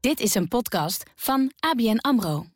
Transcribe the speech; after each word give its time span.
Dit 0.00 0.20
is 0.20 0.34
een 0.34 0.48
podcast 0.48 1.10
van 1.14 1.52
ABN 1.58 1.96
AMRO. 1.96 2.46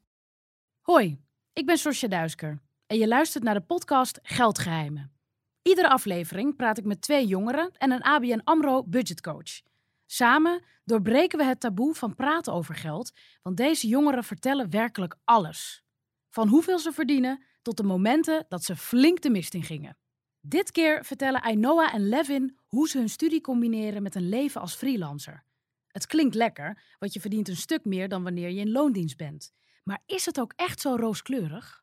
Hoi, 0.80 1.20
ik 1.52 1.66
ben 1.66 1.78
Sosja 1.78 2.08
Duisker 2.08 2.60
en 2.86 2.98
je 2.98 3.08
luistert 3.08 3.44
naar 3.44 3.54
de 3.54 3.60
podcast 3.60 4.18
Geldgeheimen. 4.22 5.12
Iedere 5.62 5.88
aflevering 5.88 6.56
praat 6.56 6.78
ik 6.78 6.84
met 6.84 7.00
twee 7.00 7.26
jongeren 7.26 7.70
en 7.76 7.90
een 7.90 8.02
ABN 8.02 8.40
AMRO 8.44 8.84
budgetcoach. 8.84 9.60
Samen 10.06 10.62
doorbreken 10.84 11.38
we 11.38 11.44
het 11.44 11.60
taboe 11.60 11.94
van 11.94 12.14
praten 12.14 12.52
over 12.52 12.74
geld, 12.74 13.12
want 13.42 13.56
deze 13.56 13.86
jongeren 13.86 14.24
vertellen 14.24 14.70
werkelijk 14.70 15.16
alles. 15.24 15.84
Van 16.30 16.48
hoeveel 16.48 16.78
ze 16.78 16.92
verdienen 16.92 17.44
tot 17.62 17.76
de 17.76 17.82
momenten 17.82 18.46
dat 18.48 18.64
ze 18.64 18.76
flink 18.76 19.20
de 19.20 19.30
mist 19.30 19.54
in 19.54 19.62
gingen. 19.62 19.96
Dit 20.40 20.70
keer 20.70 21.04
vertellen 21.04 21.42
Ainoa 21.42 21.92
en 21.92 22.08
Levin 22.08 22.58
hoe 22.66 22.88
ze 22.88 22.98
hun 22.98 23.08
studie 23.08 23.40
combineren 23.40 24.02
met 24.02 24.14
een 24.14 24.28
leven 24.28 24.60
als 24.60 24.74
freelancer. 24.74 25.44
Het 25.94 26.06
klinkt 26.06 26.34
lekker, 26.34 26.82
want 26.98 27.12
je 27.12 27.20
verdient 27.20 27.48
een 27.48 27.56
stuk 27.56 27.84
meer 27.84 28.08
dan 28.08 28.22
wanneer 28.22 28.50
je 28.50 28.60
in 28.60 28.70
loondienst 28.72 29.16
bent. 29.16 29.52
Maar 29.84 29.98
is 30.06 30.26
het 30.26 30.40
ook 30.40 30.52
echt 30.56 30.80
zo 30.80 30.96
rooskleurig? 30.96 31.82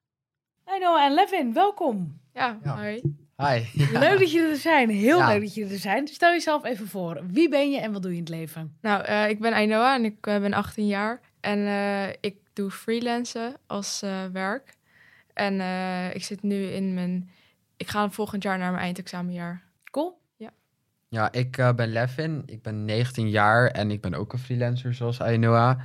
Ainoa 0.64 1.06
en 1.06 1.14
Levin, 1.14 1.54
welkom. 1.54 2.20
Ja, 2.34 2.60
Ja. 2.64 2.76
hoi. 2.78 3.02
Hi. 3.38 3.64
Leuk 4.00 4.20
dat 4.20 4.32
jullie 4.32 4.50
er 4.50 4.55
zijn. 4.55 4.90
Heel 4.90 5.18
Ja. 5.18 5.28
leuk 5.28 5.42
dat 5.42 5.54
jullie 5.54 5.74
er 5.74 5.80
zijn. 5.80 6.08
Stel 6.08 6.32
jezelf 6.32 6.64
even 6.66 6.88
voor. 6.88 7.22
Wie 7.28 7.50
ben 7.50 7.72
je 7.72 7.80
en 7.80 7.92
wat 7.94 8.02
doe 8.02 8.12
je 8.12 8.18
in 8.18 8.24
het 8.24 8.32
leven? 8.34 8.78
Nou, 8.82 9.04
eh, 9.04 9.30
ik 9.30 9.40
ben 9.40 9.54
Ainoa 9.54 9.96
en 9.96 10.05
ik 10.05 10.28
eh, 10.28 10.40
ben 10.40 10.54
18 10.54 10.88
jaar. 10.88 11.22
En 11.40 11.58
eh, 11.66 12.10
ik 12.10 12.36
doe 12.54 12.72
freelancen 12.72 13.55
als 13.68 14.02
eh, 14.02 14.26
werk. 14.26 14.76
En 15.34 15.60
eh, 15.60 16.16
ik 16.16 16.24
zit 16.24 16.41
nu 16.44 16.64
in 16.66 16.94
mijn... 16.94 17.30
Ik 17.78 17.88
ga 17.88 18.10
volgend 18.10 18.44
jaar 18.44 18.58
naar 18.58 18.72
mijn 18.72 18.84
eindexamenjaar. 18.84 19.64
Ja, 21.12 21.32
ik 21.32 21.58
eh, 21.58 21.74
ben 21.74 21.92
Levin. 21.92 22.44
Ik 22.46 22.62
ben 22.62 22.86
19 22.86 23.30
jaar 23.30 23.68
en 23.68 23.92
ik 23.92 24.02
ben 24.02 24.14
ook 24.14 24.34
een 24.34 24.40
freelancer 24.40 24.94
zoals 24.94 25.20
Ainoa. 25.22 25.78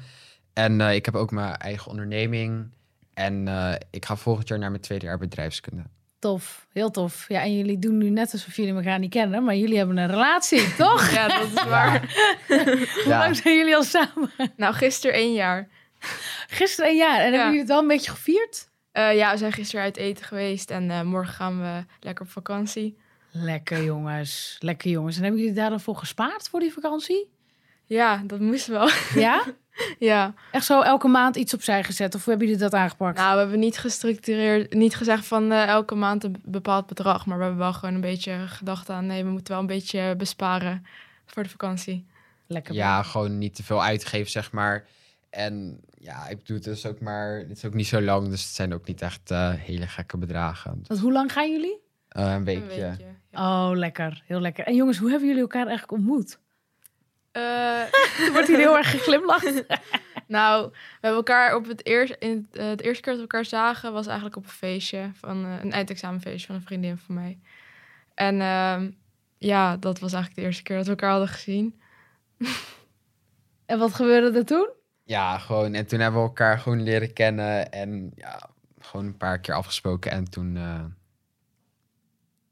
En 0.53 0.81
eh, 0.81 0.95
ik 0.95 1.05
heb 1.05 1.14
ook 1.14 1.31
mijn 1.31 1.56
eigen 1.56 1.91
onderneming. 1.91 2.70
En 3.14 3.48
eh, 3.48 3.75
ik 3.91 4.05
ga 4.05 4.17
volgend 4.17 4.48
jaar 4.48 4.59
naar 4.59 4.70
mijn 4.70 4.83
tweede 4.83 5.06
jaar 5.06 5.19
bedrijfskunde. 5.19 5.83
Tof. 6.19 6.67
Heel 6.73 6.91
tof. 6.91 7.25
Ja, 7.28 7.41
en 7.42 7.56
jullie 7.56 7.78
doen 7.78 7.98
nu 7.98 8.11
net 8.11 8.33
alsof 8.33 8.56
jullie 8.56 8.75
elkaar 8.75 8.98
niet 8.98 9.11
kennen, 9.11 9.45
maar 9.45 9.56
jullie 9.56 9.77
hebben 9.78 9.97
een 9.97 10.06
relatie, 10.11 10.75
toch? 10.84 11.11
Ja, 11.11 11.28
dat 11.28 11.43
is 11.53 11.65
waar. 11.65 12.00
Hoe 12.48 13.03
Ja. 13.06 13.19
lang 13.19 13.37
zijn 13.37 13.56
jullie 13.56 13.77
al 13.77 13.83
samen? 13.84 14.31
nou, 14.56 14.75
gisteren 14.75 15.17
één 15.17 15.33
jaar. 15.34 15.69
Gisteren 16.48 16.91
een 16.91 16.97
jaar. 16.97 17.19
En 17.19 17.25
hebben 17.25 17.45
jullie 17.45 17.59
het 17.59 17.69
wel 17.69 17.81
een 17.81 17.89
beetje 17.89 18.11
gevierd? 18.11 18.69
Eh, 18.93 19.15
ja, 19.17 19.31
we 19.33 19.39
zijn 19.39 19.53
gisteren 19.53 19.84
uit 19.84 19.97
eten 19.97 20.25
geweest. 20.25 20.70
En 20.70 20.91
eh, 20.91 21.03
morgen 21.03 21.34
gaan 21.34 21.61
we 21.61 21.84
lekker 22.00 22.25
op 22.25 22.31
vakantie. 22.31 22.98
Lekker 23.42 23.84
jongens. 23.84 24.56
Lekker 24.61 24.91
jongens. 24.91 25.17
En 25.17 25.23
hebben 25.23 25.41
jullie 25.41 25.55
daar 25.55 25.70
dan 25.70 25.81
voor 25.81 25.97
gespaard 25.97 26.48
voor 26.48 26.61
die 26.61 26.73
vakantie? 26.73 27.31
Ja, 27.84 28.23
dat 28.27 28.41
moest 28.41 28.67
wel. 28.67 28.89
Ja? 29.15 29.45
ja. 29.98 30.34
Echt 30.53 30.65
zo 30.65 30.83
elke 30.83 31.09
maand 31.09 31.37
iets 31.37 31.55
opzij 31.55 31.84
gezet? 31.84 32.15
Of 32.15 32.20
hoe 32.20 32.31
hebben 32.31 32.47
jullie 32.47 32.62
dat 32.62 32.75
aangepakt? 32.75 33.19
Nou, 33.19 33.33
we 33.34 33.41
hebben 33.41 33.59
niet 33.59 33.78
gestructureerd, 33.78 34.75
niet 34.75 34.97
gezegd 34.97 35.27
van 35.27 35.53
eh, 35.53 35.67
elke 35.67 35.95
maand 35.95 36.25
een 36.25 36.43
bepaald 36.45 36.87
bedrag. 36.87 37.27
Maar 37.27 37.39
we 37.39 37.43
hebben 37.45 37.62
wel 37.62 37.73
gewoon 37.73 37.95
een 37.95 38.01
beetje 38.01 38.47
gedacht 38.47 38.91
aan... 38.91 39.06
Nee, 39.06 39.25
we 39.25 39.31
moeten 39.31 39.53
wel 39.53 39.61
een 39.61 39.67
beetje 39.69 40.15
besparen 40.17 40.87
voor 41.27 41.43
de 41.43 41.48
vakantie. 41.48 42.06
Lekker. 42.47 42.75
Ja, 42.75 43.03
gewoon 43.03 43.39
niet 43.39 43.55
te 43.55 43.62
veel 43.62 43.83
uitgeven, 43.83 44.31
zeg 44.31 44.53
maar. 44.53 44.87
En 45.31 45.81
ja, 45.98 46.28
ik 46.28 46.47
doe 46.47 46.56
het 46.56 46.65
dus 46.65 46.87
ook 46.87 47.00
maar... 47.00 47.39
Het 47.39 47.56
is 47.56 47.65
ook 47.65 47.75
niet 47.75 47.87
zo 47.87 48.03
lang, 48.03 48.28
dus 48.28 48.43
het 48.43 48.55
zijn 48.55 48.75
ook 48.75 48.87
niet 48.87 49.03
echt 49.03 49.31
eh, 49.31 49.50
hele 49.55 49.87
gekke 49.87 50.17
bedragen. 50.17 50.83
Want 50.87 51.00
hoe 51.00 51.12
lang 51.12 51.33
gaan 51.33 51.50
jullie? 51.50 51.78
Eh, 52.09 52.25
een 52.25 52.31
Een 52.31 52.45
weekje. 52.45 52.97
Oh, 53.37 53.70
lekker. 53.75 54.23
Heel 54.27 54.41
lekker. 54.41 54.65
En 54.65 54.75
jongens, 54.75 54.98
hoe 54.98 55.11
hebben 55.11 55.29
jullie 55.29 55.42
elkaar 55.42 55.67
eigenlijk 55.67 55.92
ontmoet? 55.92 56.39
Eh, 57.33 57.81
Er 58.25 58.31
wordt 58.33 58.48
hier 58.48 58.56
heel 58.56 58.77
erg 58.77 58.91
geglimlacht. 58.91 59.65
nou, 60.27 60.70
we 60.70 60.77
hebben 61.01 61.19
elkaar 61.19 61.55
op 61.55 61.67
het 61.67 61.87
eerst... 61.87 62.17
In 62.19 62.48
het, 62.51 62.61
eh, 62.61 62.69
het 62.69 62.81
eerste 62.81 63.03
keer 63.03 63.12
dat 63.12 63.23
we 63.23 63.28
elkaar 63.28 63.45
zagen 63.45 63.93
was 63.93 64.06
eigenlijk 64.06 64.37
op 64.37 64.44
een 64.44 64.50
feestje. 64.50 65.10
Van, 65.15 65.44
eh, 65.44 65.65
een 65.65 65.72
eindexamenfeestje 65.72 66.47
van 66.47 66.55
een 66.55 66.62
vriendin 66.62 66.99
van 66.99 67.15
mij. 67.15 67.38
En 68.15 68.41
ehm, 68.41 68.91
ja, 69.39 69.77
dat 69.77 69.99
was 69.99 70.12
eigenlijk 70.12 70.41
de 70.41 70.47
eerste 70.47 70.62
keer 70.62 70.77
dat 70.77 70.84
we 70.84 70.91
elkaar 70.91 71.10
hadden 71.10 71.28
gezien. 71.28 71.81
En 73.66 73.78
wat 73.78 73.94
gebeurde 73.94 74.39
er 74.39 74.44
toen? 74.44 74.69
Ja, 75.05 75.39
gewoon. 75.39 75.75
En 75.75 75.87
toen 75.87 76.00
hebben 76.00 76.21
we 76.21 76.27
elkaar 76.27 76.59
gewoon 76.59 76.83
leren 76.83 77.12
kennen. 77.12 77.72
En 77.72 78.12
ja, 78.15 78.49
gewoon 78.78 79.06
een 79.06 79.16
paar 79.16 79.39
keer 79.39 79.55
afgesproken. 79.55 80.10
En 80.10 80.31
toen... 80.31 80.59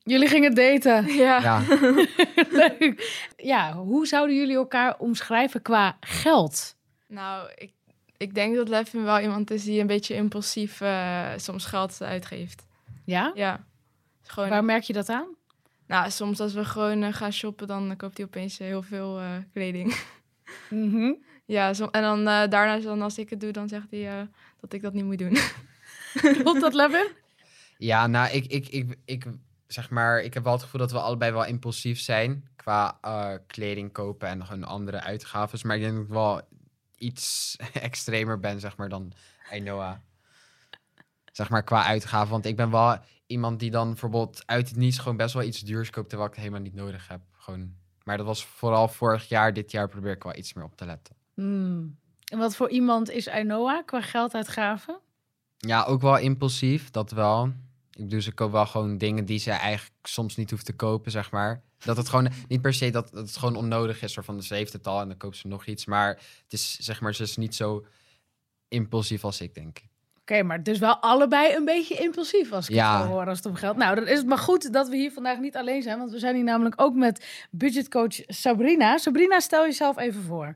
Jullie 0.04 0.28
gingen 0.28 0.54
daten. 0.54 1.06
Ja. 1.24 1.40
ja, 1.40 1.62
Leuk. 2.78 3.26
Ja, 3.36 3.72
hoe 3.74 4.06
zouden 4.06 4.36
jullie 4.36 4.56
elkaar 4.56 4.98
omschrijven 4.98 5.62
qua 5.62 5.96
geld? 6.00 6.76
Nou, 7.08 7.50
ik, 7.56 7.72
ik 8.16 8.34
denk 8.34 8.56
dat 8.56 8.68
Levin 8.68 9.04
wel 9.04 9.20
iemand 9.20 9.50
is 9.50 9.64
die 9.64 9.80
een 9.80 9.86
beetje 9.86 10.14
impulsief 10.14 10.80
eh, 10.80 11.28
soms 11.36 11.64
geld 11.64 12.02
uitgeeft. 12.02 12.66
Ja? 13.04 13.32
Ja. 13.34 13.64
Gewoon, 14.22 14.48
Waar 14.48 14.64
merk 14.64 14.82
je 14.82 14.92
dat 14.92 15.08
aan? 15.08 15.26
nou, 15.86 16.10
soms 16.10 16.40
als 16.40 16.52
we 16.54 16.64
gewoon 16.64 17.02
eh, 17.02 17.12
gaan 17.12 17.32
shoppen, 17.32 17.66
dan 17.66 17.96
koopt 17.96 18.16
hij 18.16 18.26
opeens 18.26 18.58
heel 18.58 18.82
veel 18.82 19.18
eh, 19.18 19.26
kleding. 19.52 19.94
Mhm. 20.70 21.12
ja, 21.44 21.72
zo, 21.74 21.86
en 21.90 22.02
dan 22.02 22.18
eh, 22.18 22.48
daarna, 22.48 22.78
dan, 22.78 23.02
als 23.02 23.18
ik 23.18 23.30
het 23.30 23.40
doe, 23.40 23.50
dan 23.50 23.68
zegt 23.68 23.90
hij 23.90 24.08
eh, 24.18 24.26
dat 24.60 24.72
ik 24.72 24.82
dat 24.82 24.92
niet 24.92 25.04
moet 25.04 25.18
doen. 25.18 25.36
Klopt 26.42 26.60
dat, 26.60 26.74
Levin? 26.74 27.06
Ja, 27.78 28.06
nou, 28.06 28.30
ik, 28.32 28.46
ik, 28.46 28.68
ik, 28.68 28.96
ik, 29.04 29.24
zeg 29.74 29.90
maar, 29.90 30.20
ik 30.20 30.34
heb 30.34 30.44
wel 30.44 30.52
het 30.52 30.62
gevoel 30.62 30.80
dat 30.80 30.92
we 30.92 31.00
allebei 31.00 31.32
wel 31.32 31.44
impulsief 31.44 32.00
zijn 32.00 32.48
qua 32.56 32.98
eh, 33.00 33.32
kleding 33.46 33.92
kopen 33.92 34.28
en 34.28 34.46
gewoon 34.46 34.64
andere 34.64 35.00
uitgaven. 35.00 35.66
Maar 35.66 35.76
ik 35.76 35.82
denk 35.82 35.94
dat 35.94 36.04
ik 36.04 36.10
wel 36.10 36.40
iets 36.96 37.56
extremer 37.72 38.40
ben, 38.40 38.60
zeg 38.60 38.76
maar, 38.76 38.88
dan 38.88 39.12
Ainoa. 39.50 40.02
Zeg 41.32 41.48
maar, 41.48 41.62
qua 41.62 41.84
uitgaven. 41.84 42.30
Want 42.30 42.46
ik 42.46 42.56
ben 42.56 42.70
wel 42.70 42.98
iemand 43.26 43.60
die 43.60 43.70
dan 43.70 43.88
bijvoorbeeld 43.88 44.42
uit 44.46 44.68
het 44.68 44.76
niets 44.76 44.98
gewoon 44.98 45.16
best 45.16 45.34
wel 45.34 45.42
iets 45.42 45.60
duurs 45.60 45.90
koopt, 45.90 46.08
terwijl 46.08 46.30
ik 46.30 46.34
het 46.34 46.44
helemaal 46.44 46.64
niet 46.64 46.74
nodig 46.74 47.08
heb. 47.08 47.20
Gewoon. 47.32 47.74
Maar 48.04 48.16
dat 48.16 48.26
was 48.26 48.44
vooral 48.44 48.88
vorig 48.88 49.28
jaar. 49.28 49.52
Dit 49.52 49.70
jaar 49.70 49.88
probeer 49.88 50.12
ik 50.12 50.22
wel 50.22 50.36
iets 50.36 50.52
meer 50.52 50.64
op 50.64 50.76
te 50.76 50.84
letten. 50.84 51.16
Hmm. 51.34 51.98
En 52.24 52.38
wat 52.38 52.56
voor 52.56 52.70
iemand 52.70 53.10
is 53.10 53.28
Ainoa 53.28 53.82
qua 53.82 54.00
gelduitgaven? 54.00 54.98
Ja, 55.56 55.84
ook 55.84 56.00
wel 56.00 56.18
impulsief, 56.18 56.90
dat 56.90 57.10
wel. 57.10 57.52
Ik 57.96 58.02
bedoel, 58.04 58.20
ze 58.20 58.32
koop 58.32 58.52
wel 58.52 58.66
gewoon 58.66 58.98
dingen 58.98 59.24
die 59.24 59.38
ze 59.38 59.50
eigenlijk 59.50 59.94
soms 60.02 60.36
niet 60.36 60.50
hoeft 60.50 60.64
te 60.64 60.72
kopen, 60.72 61.10
zeg 61.10 61.30
maar. 61.30 61.62
Dat 61.78 61.96
het 61.96 62.08
gewoon 62.08 62.28
niet 62.48 62.60
per 62.60 62.74
se 62.74 62.90
dat, 62.90 63.10
dat 63.12 63.26
het 63.26 63.36
gewoon 63.36 63.56
onnodig 63.56 64.02
is, 64.02 64.12
soort 64.12 64.26
van 64.26 64.42
ze 64.42 64.54
heeft 64.54 64.72
het 64.72 64.86
al 64.86 65.00
en 65.00 65.08
dan 65.08 65.16
koopt 65.16 65.36
ze 65.36 65.46
nog 65.48 65.66
iets. 65.66 65.84
Maar 65.84 66.08
het 66.42 66.52
is, 66.52 66.76
zeg 66.78 67.00
maar, 67.00 67.14
ze 67.14 67.22
is 67.22 67.36
niet 67.36 67.54
zo 67.54 67.84
impulsief 68.68 69.24
als 69.24 69.40
ik, 69.40 69.54
denk. 69.54 69.78
Oké, 70.20 70.42
maar 70.42 70.62
dus 70.62 70.78
wel 70.78 70.96
allebei 70.96 71.54
een 71.54 71.64
beetje 71.64 71.94
impulsief 71.94 72.52
als 72.52 72.68
ik 72.68 72.74
Ja. 72.74 73.00
het 73.00 73.08
hoor 73.08 73.26
als 73.26 73.36
het 73.38 73.46
om 73.46 73.54
geld. 73.54 73.76
Nou, 73.76 73.94
dan 73.94 74.06
is 74.06 74.18
het 74.18 74.26
maar 74.26 74.38
goed 74.38 74.72
dat 74.72 74.88
we 74.88 74.96
hier 74.96 75.12
vandaag 75.12 75.38
niet 75.38 75.56
alleen 75.56 75.82
zijn, 75.82 75.98
want 75.98 76.10
we 76.10 76.18
zijn 76.18 76.34
hier 76.34 76.44
namelijk 76.44 76.80
ook 76.80 76.94
met 76.94 77.46
budgetcoach 77.50 78.20
Sabrina. 78.26 78.98
Sabrina, 78.98 79.40
stel 79.40 79.62
jezelf 79.62 79.98
even 79.98 80.22
voor. 80.22 80.54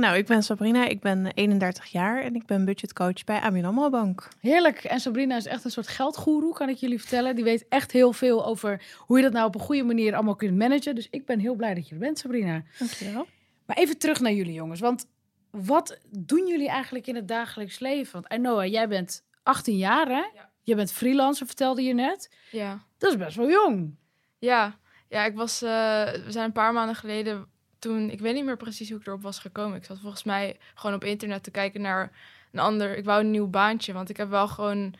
Nou, 0.00 0.16
ik 0.16 0.26
ben 0.26 0.42
Sabrina, 0.42 0.84
ik 0.84 1.00
ben 1.00 1.26
31 1.26 1.84
jaar 1.84 2.22
en 2.22 2.34
ik 2.34 2.46
ben 2.46 2.64
budgetcoach 2.64 3.24
bij 3.24 3.40
ABN 3.40 3.64
AMRO 3.64 3.90
Bank. 3.90 4.28
Heerlijk. 4.40 4.84
En 4.84 5.00
Sabrina 5.00 5.36
is 5.36 5.46
echt 5.46 5.64
een 5.64 5.70
soort 5.70 5.88
geldgoeroe, 5.88 6.54
kan 6.54 6.68
ik 6.68 6.76
jullie 6.76 7.00
vertellen. 7.00 7.34
Die 7.34 7.44
weet 7.44 7.68
echt 7.68 7.92
heel 7.92 8.12
veel 8.12 8.46
over 8.46 8.82
hoe 8.98 9.16
je 9.16 9.22
dat 9.22 9.32
nou 9.32 9.46
op 9.46 9.54
een 9.54 9.60
goede 9.60 9.82
manier 9.82 10.14
allemaal 10.14 10.34
kunt 10.34 10.58
managen. 10.58 10.94
Dus 10.94 11.08
ik 11.10 11.26
ben 11.26 11.38
heel 11.38 11.54
blij 11.54 11.74
dat 11.74 11.88
je 11.88 11.94
er 11.94 12.00
bent, 12.00 12.18
Sabrina. 12.18 12.62
Dankjewel. 12.78 13.26
Maar 13.66 13.76
even 13.76 13.98
terug 13.98 14.20
naar 14.20 14.32
jullie 14.32 14.52
jongens. 14.52 14.80
Want 14.80 15.06
wat 15.50 15.98
doen 16.10 16.46
jullie 16.46 16.68
eigenlijk 16.68 17.06
in 17.06 17.14
het 17.14 17.28
dagelijks 17.28 17.78
leven? 17.78 18.12
Want 18.12 18.28
Ainoa, 18.28 18.66
jij 18.66 18.88
bent 18.88 19.24
18 19.42 19.76
jaar 19.76 20.06
hè? 20.06 20.24
Ja. 20.34 20.50
Je 20.62 20.74
bent 20.74 20.92
freelancer, 20.92 21.46
vertelde 21.46 21.82
je 21.82 21.94
net. 21.94 22.34
ja. 22.50 22.84
Dat 22.98 23.10
is 23.10 23.18
best 23.18 23.36
wel 23.36 23.50
jong. 23.50 23.96
Ja, 24.38 24.78
ja 25.08 25.24
ik 25.24 25.34
was, 25.34 25.62
eh, 25.62 25.70
we 26.12 26.26
zijn 26.28 26.44
een 26.44 26.52
paar 26.52 26.72
maanden 26.72 26.96
geleden 26.96 27.52
toen, 27.84 28.10
ik 28.10 28.20
weet 28.20 28.34
niet 28.34 28.44
meer 28.44 28.56
precies 28.56 28.90
hoe 28.90 28.98
ik 29.00 29.06
erop 29.06 29.22
was 29.22 29.38
gekomen. 29.38 29.76
Ik 29.76 29.84
zat 29.84 29.98
volgens 30.00 30.24
mij 30.24 30.56
gewoon 30.74 30.96
op 30.96 31.04
internet 31.04 31.42
te 31.42 31.50
kijken 31.50 31.80
naar 31.80 32.12
een 32.52 32.58
ander, 32.60 32.96
ik 32.96 33.04
wou 33.04 33.20
een 33.20 33.30
nieuw 33.30 33.46
baantje, 33.46 33.92
want 33.92 34.08
ik 34.10 34.16
heb 34.16 34.28
wel 34.28 34.48
gewoon 34.48 34.76
in 34.78 34.94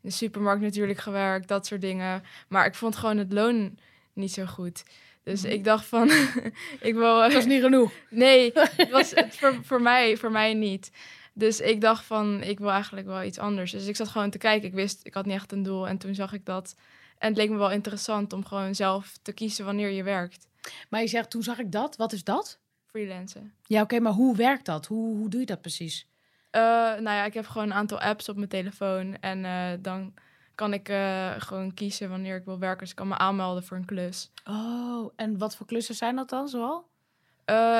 de 0.00 0.10
supermarkt 0.10 0.62
natuurlijk 0.62 0.98
gewerkt, 0.98 1.48
dat 1.48 1.66
soort 1.66 1.80
dingen. 1.80 2.22
Maar 2.48 2.66
ik 2.66 2.74
vond 2.74 2.96
gewoon 2.96 3.16
het 3.18 3.32
loon 3.32 3.78
niet 4.12 4.32
zo 4.32 4.44
goed. 4.44 4.84
Dus 5.22 5.42
Mhm. 5.42 5.52
ik 5.52 5.64
dacht 5.64 5.86
van, 5.86 6.10
ik 6.88 6.94
wil... 6.94 7.18
Dat 7.18 7.32
is 7.32 7.46
niet 7.46 7.62
genoeg. 7.62 7.92
Nee, 8.10 8.50
het 8.54 8.90
was 8.90 9.10
het 9.10 9.36
voor, 9.36 9.58
voor, 9.62 9.82
mij, 9.82 10.16
voor 10.16 10.30
mij 10.30 10.54
niet. 10.54 10.90
Dus 11.32 11.60
ik 11.60 11.80
dacht 11.80 12.04
van, 12.04 12.42
ik 12.42 12.58
wil 12.58 12.70
eigenlijk 12.70 13.06
wel 13.06 13.22
iets 13.22 13.38
anders. 13.38 13.70
Dus 13.70 13.86
ik 13.86 13.96
zat 13.96 14.08
gewoon 14.08 14.30
te 14.30 14.38
kijken. 14.38 14.68
Ik 14.68 14.74
wist, 14.74 15.00
ik 15.02 15.14
had 15.14 15.24
niet 15.24 15.34
echt 15.34 15.52
een 15.52 15.62
doel. 15.62 15.88
En 15.88 15.98
toen 15.98 16.14
zag 16.14 16.32
ik 16.32 16.44
dat. 16.44 16.76
En 17.18 17.28
het 17.28 17.36
leek 17.36 17.50
me 17.50 17.56
wel 17.56 17.70
interessant 17.70 18.32
om 18.32 18.44
gewoon 18.44 18.74
zelf 18.74 19.16
te 19.22 19.32
kiezen 19.32 19.64
wanneer 19.64 19.90
je 19.90 20.02
werkt. 20.02 20.46
Maar 20.88 21.00
je 21.00 21.06
zegt, 21.06 21.30
toen 21.30 21.42
zag 21.42 21.58
ik 21.58 21.72
dat. 21.72 21.96
Wat 21.96 22.12
is 22.12 22.24
dat? 22.24 22.58
Freelancen. 22.86 23.54
Ja, 23.66 23.82
oké, 23.82 24.00
maar 24.00 24.12
hoe 24.12 24.36
werkt 24.36 24.64
dat? 24.66 24.86
Hoe, 24.86 25.16
hoe 25.16 25.28
doe 25.28 25.40
je 25.40 25.46
dat 25.46 25.60
precies? 25.60 26.08
Eh, 26.50 26.60
nou 26.62 27.02
ja, 27.02 27.24
ik 27.24 27.34
heb 27.34 27.46
gewoon 27.46 27.66
een 27.66 27.74
aantal 27.76 28.00
apps 28.00 28.28
op 28.28 28.36
mijn 28.36 28.48
telefoon. 28.48 29.16
En 29.20 29.44
eh, 29.44 29.70
dan 29.80 30.14
kan 30.54 30.72
ik 30.72 30.88
eh, 30.88 31.30
gewoon 31.38 31.74
kiezen 31.74 32.08
wanneer 32.10 32.36
ik 32.36 32.44
wil 32.44 32.58
werken. 32.58 32.78
Dus 32.80 32.90
ik 32.90 32.96
kan 32.96 33.08
me 33.08 33.18
aanmelden 33.18 33.64
voor 33.64 33.76
een 33.76 33.84
klus. 33.84 34.30
Oh, 34.44 35.12
en 35.16 35.38
wat 35.38 35.56
voor 35.56 35.66
klussen 35.66 35.94
zijn 35.94 36.16
dat 36.16 36.28
dan 36.28 36.48
zoal? 36.48 36.88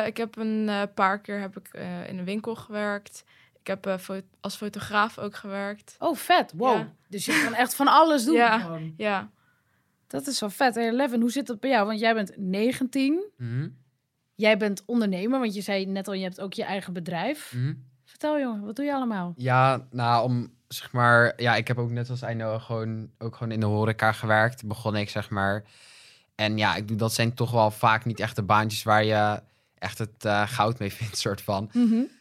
Ik 0.07 0.17
heb 0.17 0.37
een 0.37 0.71
paar 0.95 1.21
keer 1.21 1.41
heb 1.41 1.57
ik, 1.57 1.69
in 2.09 2.19
een 2.19 2.25
winkel 2.25 2.55
gewerkt. 2.55 3.25
Ik 3.61 3.67
heb 3.67 3.97
fo- 4.01 4.21
als 4.41 4.57
fotograaf 4.57 5.19
ook 5.19 5.35
gewerkt. 5.35 5.97
Oh, 5.99 6.17
vet. 6.17 6.53
Wow. 6.57 6.77
Ja. 6.79 6.93
Dus 7.09 7.25
je 7.25 7.43
kan 7.45 7.55
echt 7.55 7.75
van 7.75 7.89
alles 7.89 8.25
doen 8.25 8.35
Ja. 8.35 8.59
gewoon. 8.59 8.95
Ja, 8.97 9.31
Dat 10.15 10.27
is 10.27 10.41
wel 10.41 10.51
vet. 10.51 10.75
Hey, 10.75 10.93
Levin, 10.93 11.21
hoe 11.21 11.31
zit 11.31 11.47
dat 11.47 11.61
bij 11.61 11.71
jou? 11.71 11.87
Want 11.87 12.01
jij 12.01 12.15
bent 12.15 12.33
19. 12.37 13.25
Mhm, 13.37 13.69
Jij 14.35 14.57
bent 14.57 14.83
ondernemer, 14.87 15.41
want 15.41 15.55
je 15.55 15.61
zei 15.61 15.87
net 15.87 16.09
al, 16.09 16.15
je 16.15 16.23
hebt 16.23 16.41
ook 16.41 16.53
je 16.53 16.65
eigen 16.65 16.93
bedrijf. 16.93 17.53
mhm. 17.55 17.75
Vertel 18.05 18.39
jongen, 18.39 18.65
wat 18.65 18.77
doe 18.77 18.85
je 18.85 18.95
allemaal? 18.95 19.33
Ja, 19.37 19.87
nou, 19.91 20.25
om 20.25 20.53
zeg 20.69 20.93
maar, 20.93 21.33
ja, 21.37 21.55
ik 21.55 21.69
heb 21.69 21.79
ook 21.79 21.91
net 21.91 22.11
als 22.11 22.23
Eino 22.23 22.59
gewoon 22.59 23.11
ook 23.19 23.37
gewoon 23.37 23.53
in 23.53 23.61
de 23.61 23.67
horeca 23.67 24.13
gewerkt. 24.13 24.67
Begon 24.67 24.97
ik 24.97 25.11
zeg 25.11 25.31
maar. 25.31 25.65
En 26.35 26.59
ja, 26.59 26.77
ik 26.77 26.89
doe 26.89 26.97
dat 26.97 27.13
zijn 27.13 27.35
toch 27.35 27.51
wel 27.51 27.71
vaak 27.71 28.05
niet 28.05 28.21
echt 28.21 28.37
de 28.37 28.43
baantjes 28.43 28.83
waar 28.83 29.05
je 29.05 29.41
echt 29.79 29.99
het 29.99 30.25
eh, 30.25 30.49
goud 30.49 30.79
mee 30.79 30.93
vindt, 30.99 31.19
soort 31.19 31.41
van. 31.41 31.71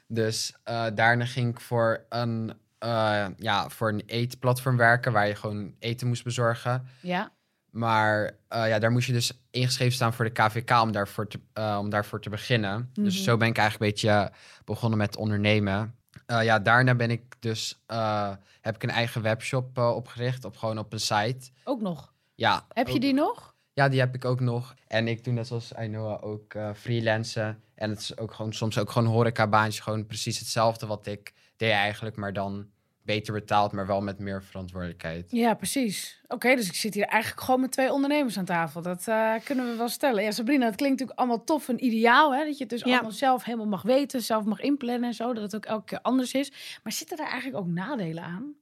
Dus 0.08 0.54
eh, 0.64 0.86
daarna 0.94 1.26
ging 1.26 1.50
ik 1.50 1.60
voor 1.60 2.06
een, 2.10 2.54
eh, 2.80 3.28
ja, 3.38 3.70
voor 3.70 3.90
een 3.90 4.04
eetplatform 4.06 4.78
werken 4.78 5.12
waar 5.12 5.28
je 5.28 5.36
gewoon 5.36 5.76
eten 5.80 6.08
moest 6.08 6.24
bezorgen. 6.24 6.88
Ja. 7.02 7.32
Maar 7.74 8.32
eh, 8.48 8.68
ja, 8.68 8.80
daar 8.80 8.92
moest 8.92 9.08
je 9.08 9.14
dus 9.14 9.44
ingeschreven 9.52 9.94
staan 9.94 10.14
voor 10.14 10.26
de 10.26 10.32
KVK 10.32 10.82
om 10.82 10.92
daarvoor 10.92 11.28
te, 11.28 11.40
eh, 11.54 11.78
om 11.80 11.90
daarvoor 11.90 12.22
te 12.22 12.30
beginnen. 12.30 12.90
Mhm. 12.94 13.04
Dus 13.04 13.24
zo 13.24 13.38
ben 13.38 13.48
ik 13.48 13.58
eigenlijk 13.58 13.92
een 13.92 14.08
beetje 14.08 14.32
begonnen 14.66 14.98
met 14.98 15.16
ondernemen. 15.18 15.96
Eh, 16.26 16.44
ja, 16.44 16.60
daarna 16.60 16.96
ben 16.96 17.12
ik 17.12 17.36
dus, 17.40 17.82
eh, 17.86 18.32
heb 18.62 18.76
ik 18.76 18.84
een 18.84 18.90
eigen 18.90 19.22
webshop 19.22 19.78
eh, 19.78 19.96
opgericht, 19.96 20.46
op, 20.46 20.58
gewoon 20.58 20.78
op 20.78 20.94
een 20.94 21.00
site. 21.00 21.50
Ook 21.64 21.82
nog. 21.82 22.14
Ja, 22.36 22.66
Heb 22.70 22.88
je 22.88 23.00
die 23.00 23.14
nog? 23.14 23.56
Ja, 23.74 23.90
die 23.90 24.00
heb 24.00 24.16
ik 24.16 24.26
ook 24.26 24.40
nog. 24.40 24.76
En 24.88 25.08
ik 25.08 25.24
doe 25.24 25.34
net 25.34 25.48
zoals 25.48 25.74
Ainoa 25.74 26.18
ook 26.22 26.54
eh 26.54 26.70
freelancen. 26.74 27.64
En 27.76 27.90
het 27.90 28.00
is 28.00 28.18
ook 28.18 28.34
gewoon 28.34 28.54
soms 28.54 28.78
ook 28.78 28.92
gewoon 28.92 29.08
horecabaantje, 29.08 29.82
gewoon 29.82 30.06
precies 30.06 30.40
hetzelfde 30.40 30.86
wat 30.86 31.06
ik 31.08 31.34
deed 31.56 31.72
eigenlijk, 31.72 32.16
maar 32.16 32.34
dan 32.34 32.68
beter 33.06 33.34
betaald, 33.34 33.72
maar 33.72 33.88
wel 33.88 34.02
met 34.02 34.20
meer 34.20 34.44
verantwoordelijkheid. 34.44 35.32
Ja, 35.32 35.54
precies. 35.54 36.22
Oké, 36.28 36.56
dus 36.56 36.68
ik 36.68 36.76
zit 36.76 36.94
hier 36.94 37.06
eigenlijk 37.06 37.42
gewoon 37.44 37.62
met 37.62 37.72
twee 37.72 37.92
ondernemers 37.92 38.38
aan 38.38 38.46
tafel. 38.46 38.82
Dat 38.82 39.08
eh, 39.08 39.34
kunnen 39.44 39.66
we 39.70 39.76
wel 39.76 39.90
stellen. 39.90 40.24
Ja, 40.24 40.32
Sabrina, 40.32 40.66
het 40.66 40.76
klinkt 40.76 41.00
natuurlijk 41.00 41.20
allemaal 41.20 41.44
tof 41.46 41.70
en 41.70 41.84
ideaal. 41.86 42.34
Hè? 42.36 42.46
Dat 42.46 42.58
je 42.58 42.64
het 42.64 42.70
dus 42.70 42.82
Ja. 42.84 42.94
allemaal 42.94 43.12
zelf 43.12 43.44
helemaal 43.44 43.68
mag 43.68 43.82
weten, 43.82 44.22
zelf 44.22 44.44
mag 44.46 44.60
inplannen 44.60 45.04
en 45.04 45.14
zo. 45.14 45.34
Dat 45.34 45.44
het 45.44 45.56
ook 45.56 45.66
elke 45.66 45.86
keer 45.86 46.00
anders 46.02 46.34
is. 46.34 46.52
Maar 46.84 46.94
zitten 46.94 47.18
daar 47.18 47.30
eigenlijk 47.30 47.58
ook 47.58 47.68
nadelen 47.70 48.24
aan? 48.24 48.54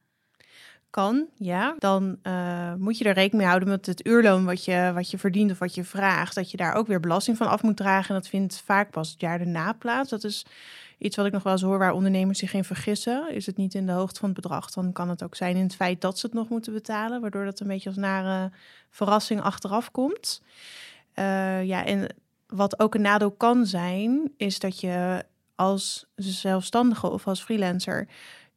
Kan, 0.89 1.27
ja. 1.35 1.75
Dan 1.79 2.17
eh, 2.21 2.73
moet 2.73 2.97
je 2.97 3.03
er 3.03 3.13
rekening 3.13 3.37
mee 3.41 3.47
houden 3.47 3.69
met 3.69 3.85
het 3.85 4.07
uurloon 4.07 4.45
wat 4.45 4.65
je, 4.65 4.91
wat 4.93 5.11
je 5.11 5.17
verdient 5.17 5.51
of 5.51 5.59
wat 5.59 5.75
je 5.75 5.83
vraagt. 5.83 6.35
Dat 6.35 6.51
je 6.51 6.57
daar 6.57 6.73
ook 6.73 6.87
weer 6.87 6.99
belasting 6.99 7.37
van 7.37 7.47
af 7.47 7.61
moet 7.63 7.77
dragen. 7.77 8.15
En 8.15 8.21
dat 8.21 8.29
vindt 8.29 8.61
vaak 8.65 8.89
pas 8.91 9.11
het 9.11 9.21
jaar 9.21 9.39
erna 9.39 9.73
plaats. 9.73 10.09
Dat 10.09 10.23
is 10.23 10.45
iets 11.01 11.15
wat 11.15 11.25
ik 11.25 11.31
nog 11.31 11.43
wel 11.43 11.53
eens 11.53 11.61
hoor 11.61 11.77
waar 11.77 11.93
ondernemers 11.93 12.39
zich 12.39 12.53
in 12.53 12.63
vergissen. 12.63 13.31
Is 13.31 13.45
het 13.45 13.57
niet 13.57 13.73
in 13.73 13.85
de 13.85 13.91
hoogte 13.91 14.19
van 14.19 14.29
het 14.29 14.41
bedrag, 14.41 14.71
dan 14.71 14.91
kan 14.91 15.09
het 15.09 15.23
ook 15.23 15.35
zijn 15.35 15.55
in 15.55 15.63
het 15.63 15.75
feit 15.75 16.01
dat 16.01 16.19
ze 16.19 16.25
het 16.25 16.35
nog 16.35 16.49
moeten 16.49 16.73
betalen. 16.73 17.21
Waardoor 17.21 17.45
dat 17.45 17.59
een 17.59 17.67
beetje 17.67 17.89
als 17.89 17.97
nare 17.97 18.51
verrassing 18.89 19.41
achteraf 19.41 19.91
komt. 19.91 20.41
Eh, 21.13 21.63
ja, 21.63 21.85
en 21.85 22.15
wat 22.47 22.79
ook 22.79 22.95
een 22.95 23.01
nadeel 23.01 23.31
kan 23.31 23.65
zijn, 23.65 24.33
is 24.37 24.59
dat 24.59 24.79
je 24.79 25.25
als 25.55 26.05
zelfstandige 26.15 27.09
of 27.09 27.27
als 27.27 27.43
freelancer 27.43 28.07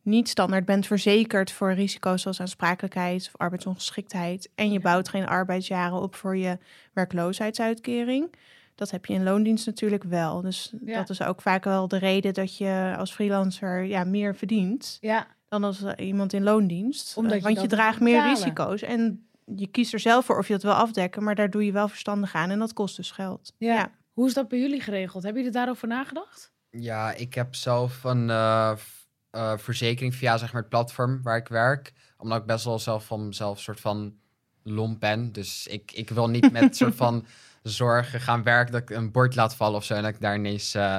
niet 0.03 0.29
standaard 0.29 0.65
bent 0.65 0.87
verzekerd 0.87 1.53
voor 1.53 1.73
risico's 1.73 2.23
zoals 2.23 2.41
aansprakelijkheid 2.41 3.31
of 3.33 3.41
arbeidsongeschiktheid. 3.41 4.51
En 4.55 4.73
je 4.73 4.81
bouwt 4.81 5.09
geen 5.09 5.27
arbeidsjaren 5.27 6.01
op 6.01 6.15
voor 6.15 6.37
je 6.37 6.59
werkloosheidsuitkering. 6.93 8.35
Dat 8.75 8.91
heb 8.91 9.07
je 9.07 9.15
in 9.15 9.23
loondienst 9.23 9.67
natuurlijk 9.67 10.05
wel. 10.05 10.41
Dus 10.41 10.73
Ja. 10.85 10.97
dat 10.99 11.11
is 11.11 11.23
ook 11.23 11.43
vaak 11.43 11.65
wel 11.65 11.89
de 11.89 11.97
reden 11.99 12.35
dat 12.35 12.57
je 12.57 12.95
als 12.99 13.13
freelancer 13.13 13.83
ja, 13.85 14.05
meer 14.05 14.37
verdient 14.37 14.99
Ja, 15.01 15.27
dan 15.49 15.65
als 15.65 15.83
eh, 15.83 16.07
iemand 16.07 16.33
in 16.33 16.43
loondienst. 16.43 17.17
Omdat 17.17 17.33
Eh, 17.33 17.39
je 17.39 17.45
Want 17.45 17.61
je, 17.61 17.67
draagt 17.67 18.01
meer 18.01 18.13
betalen. 18.23 18.37
risico's. 18.39 18.83
En 18.83 19.27
je 19.57 19.67
kiest 19.67 19.93
er 19.93 20.01
zelf 20.01 20.25
voor 20.25 20.39
of 20.39 20.47
je 20.47 20.53
dat 20.53 20.63
wil 20.63 20.73
afdekken, 20.73 21.23
maar 21.23 21.35
daar 21.35 21.51
doe 21.51 21.65
je 21.65 21.73
wel 21.73 21.89
verstandig 21.89 22.35
aan. 22.35 22.51
En 22.51 22.59
dat 22.59 22.73
kost 22.73 22.97
dus 22.97 23.11
geld. 23.11 23.53
Ja. 23.59 23.91
Hoe 24.13 24.27
is 24.27 24.35
dat 24.35 24.49
bij 24.49 24.59
jullie 24.59 24.81
geregeld? 24.81 25.23
Hebben 25.23 25.43
jullie 25.43 25.57
daarover 25.59 25.89
nagedacht? 25.89 26.53
Ja, 26.71 27.13
ik 27.13 27.35
heb 27.35 27.55
zelf 27.55 28.05
een 28.05 28.31
eh, 28.31 28.73
eh, 29.31 29.53
verzekering 29.59 30.15
via 30.15 30.37
zeg 30.39 30.53
maar, 30.53 30.61
het 30.61 30.71
platform 30.71 31.23
waar 31.23 31.37
ik 31.37 31.49
werk. 31.49 31.93
Omdat 32.19 32.39
ik 32.41 32.47
best 32.47 32.65
wel 32.65 32.79
zelf 32.79 33.07
van 33.07 33.27
mezelf 33.27 33.61
soort 33.61 33.81
van 33.81 34.15
lomp 34.63 35.01
ben. 35.01 35.33
Dus 35.33 35.67
ik, 35.67 35.93
ik 35.93 36.11
wil 36.11 36.29
niet 36.29 36.53
met 36.53 36.77
soort 36.77 36.95
van 36.95 37.27
zorgen 37.71 38.21
gaan 38.21 38.43
werken 38.43 38.73
dat 38.73 38.83
ik 38.83 38.91
een 38.91 39.13
bord 39.13 39.35
laat 39.35 39.57
vallen 39.57 39.77
of 39.77 39.85
zo. 39.85 39.95
En 39.95 40.03
dat 40.03 40.15
ik 40.15 40.21
daar 40.21 40.37
ineens 40.37 40.75
eh, 40.75 40.99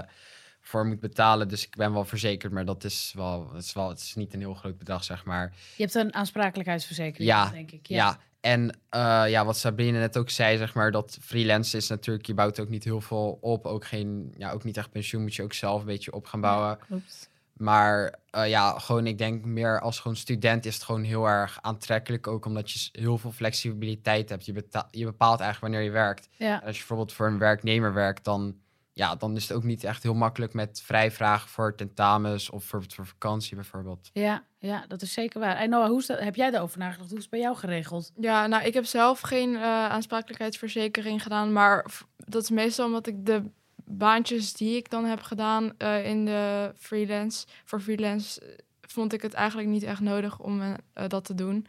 voor 0.62 0.86
moet 0.86 1.00
betalen. 1.00 1.48
Dus 1.48 1.66
ik 1.66 1.76
ben 1.76 1.94
wel 1.94 2.06
verzekerd, 2.06 2.52
maar 2.52 2.66
dat 2.66 2.84
is 2.84 3.12
wel, 3.16 3.50
het 3.54 3.64
is 3.64 3.74
wel, 3.74 3.90
het 3.90 4.00
is 4.00 4.16
niet 4.16 4.34
een 4.34 4.40
heel 4.40 4.54
groot 4.54 4.78
bedrag, 4.78 5.04
zeg 5.04 5.26
maar. 5.26 5.54
Je 5.76 5.84
hebt 5.84 5.96
een 5.96 6.14
aansprakelijkheidsverzekering, 6.14 7.30
Ja, 7.30 7.50
denk 7.50 7.72
ik. 7.72 7.88
Ja, 7.88 8.20
en 8.42 8.80
eh, 8.90 9.24
ja, 9.28 9.46
wat 9.46 9.58
Sabrina 9.58 10.00
net 10.00 10.18
ook 10.18 10.30
zei, 10.30 10.58
zeg 10.58 10.74
maar, 10.74 10.92
dat 10.92 11.18
freelance 11.22 11.78
is 11.78 11.88
natuurlijk, 11.88 12.26
je 12.26 12.34
bouwt 12.34 12.60
ook 12.60 12.70
niet 12.70 12.84
heel 12.84 13.02
veel 13.02 13.38
op. 13.42 13.66
Ook, 13.66 13.86
geen, 13.86 14.34
ja, 14.38 14.52
ook 14.52 14.64
niet 14.64 14.78
echt 14.78 14.92
pensioen, 14.92 15.22
moet 15.22 15.36
je 15.36 15.44
ook 15.44 15.54
zelf 15.54 15.80
een 15.80 15.86
beetje 15.86 16.14
op 16.14 16.26
gaan 16.26 16.42
bouwen. 16.42 16.78
Klopt. 16.88 17.30
Maar 17.58 18.16
eh, 18.30 18.50
ja, 18.50 18.80
gewoon, 18.80 19.08
ik 19.08 19.18
denk 19.18 19.46
meer 19.46 19.82
als 19.82 20.00
gewoon 20.00 20.18
student 20.18 20.66
is 20.66 20.74
het 20.74 20.84
gewoon 20.84 21.04
heel 21.04 21.26
erg 21.26 21.58
aantrekkelijk. 21.62 22.28
Ook 22.28 22.46
omdat 22.46 22.72
je 22.72 22.90
heel 22.92 23.18
veel 23.18 23.32
flexibiliteit 23.32 24.30
hebt. 24.30 24.46
Je, 24.46 24.54
bepaalt 24.92 25.40
eigenlijk 25.40 25.60
wanneer 25.60 25.82
je 25.82 25.92
werkt. 25.92 26.30
Ja. 26.32 26.62
En 26.62 26.68
als 26.68 26.72
je 26.72 26.78
bijvoorbeeld 26.78 27.14
voor 27.14 27.28
een 27.28 27.38
werknemer 27.38 27.94
werkt, 27.94 28.24
dan, 28.24 28.56
ja, 28.94 29.16
dan 29.16 29.36
is 29.36 29.48
het 29.48 29.58
ook 29.58 29.64
niet 29.64 29.84
echt 29.84 30.04
heel 30.04 30.14
makkelijk 30.14 30.54
met 30.54 30.82
vrijvragen 30.84 31.50
voor 31.50 31.76
tentamens 31.76 32.50
of 32.50 32.64
voor, 32.64 32.84
voor 32.88 33.06
vakantie 33.06 33.56
bijvoorbeeld. 33.56 34.10
Ja, 34.14 34.44
ja, 34.58 34.86
dat 34.88 35.02
is 35.02 35.14
zeker 35.14 35.40
waar. 35.40 35.56
En 35.56 35.70
Noah, 35.70 35.88
hoe 35.88 36.00
is 36.00 36.06
dat, 36.06 36.20
heb 36.20 36.36
jij 36.36 36.52
daarover 36.52 36.80
nagedacht? 36.80 37.10
Hoe 37.10 37.18
is 37.18 37.24
het 37.24 37.32
bij 37.32 37.42
jou 37.42 37.56
geregeld? 37.56 38.12
Ja, 38.16 38.48
nou, 38.48 38.64
ik 38.64 38.74
heb 38.74 38.86
zelf 38.86 39.20
geen 39.20 39.56
eh, 39.56 39.62
aansprakelijkheidsverzekering 39.62 41.24
gedaan, 41.24 41.54
maar 41.54 41.86
dat 42.18 42.42
is 42.44 42.50
meestal 42.50 42.86
omdat 42.86 43.08
ik 43.08 43.26
de 43.26 43.44
baantjes 43.86 44.54
die 44.54 44.76
ik 44.76 44.90
dan 44.90 45.06
heb 45.06 45.22
gedaan 45.22 45.74
eh, 45.78 46.06
in 46.06 46.26
de 46.26 46.72
freelance, 46.78 47.46
voor 47.66 47.80
freelance, 47.80 48.42
eh, 48.42 48.48
vond 48.82 49.14
ik 49.14 49.22
het 49.22 49.34
eigenlijk 49.34 49.70
niet 49.70 49.84
echt 49.84 50.00
nodig 50.00 50.40
om 50.40 50.62
eh, 50.62 51.08
dat 51.08 51.26
te 51.26 51.36
doen. 51.36 51.68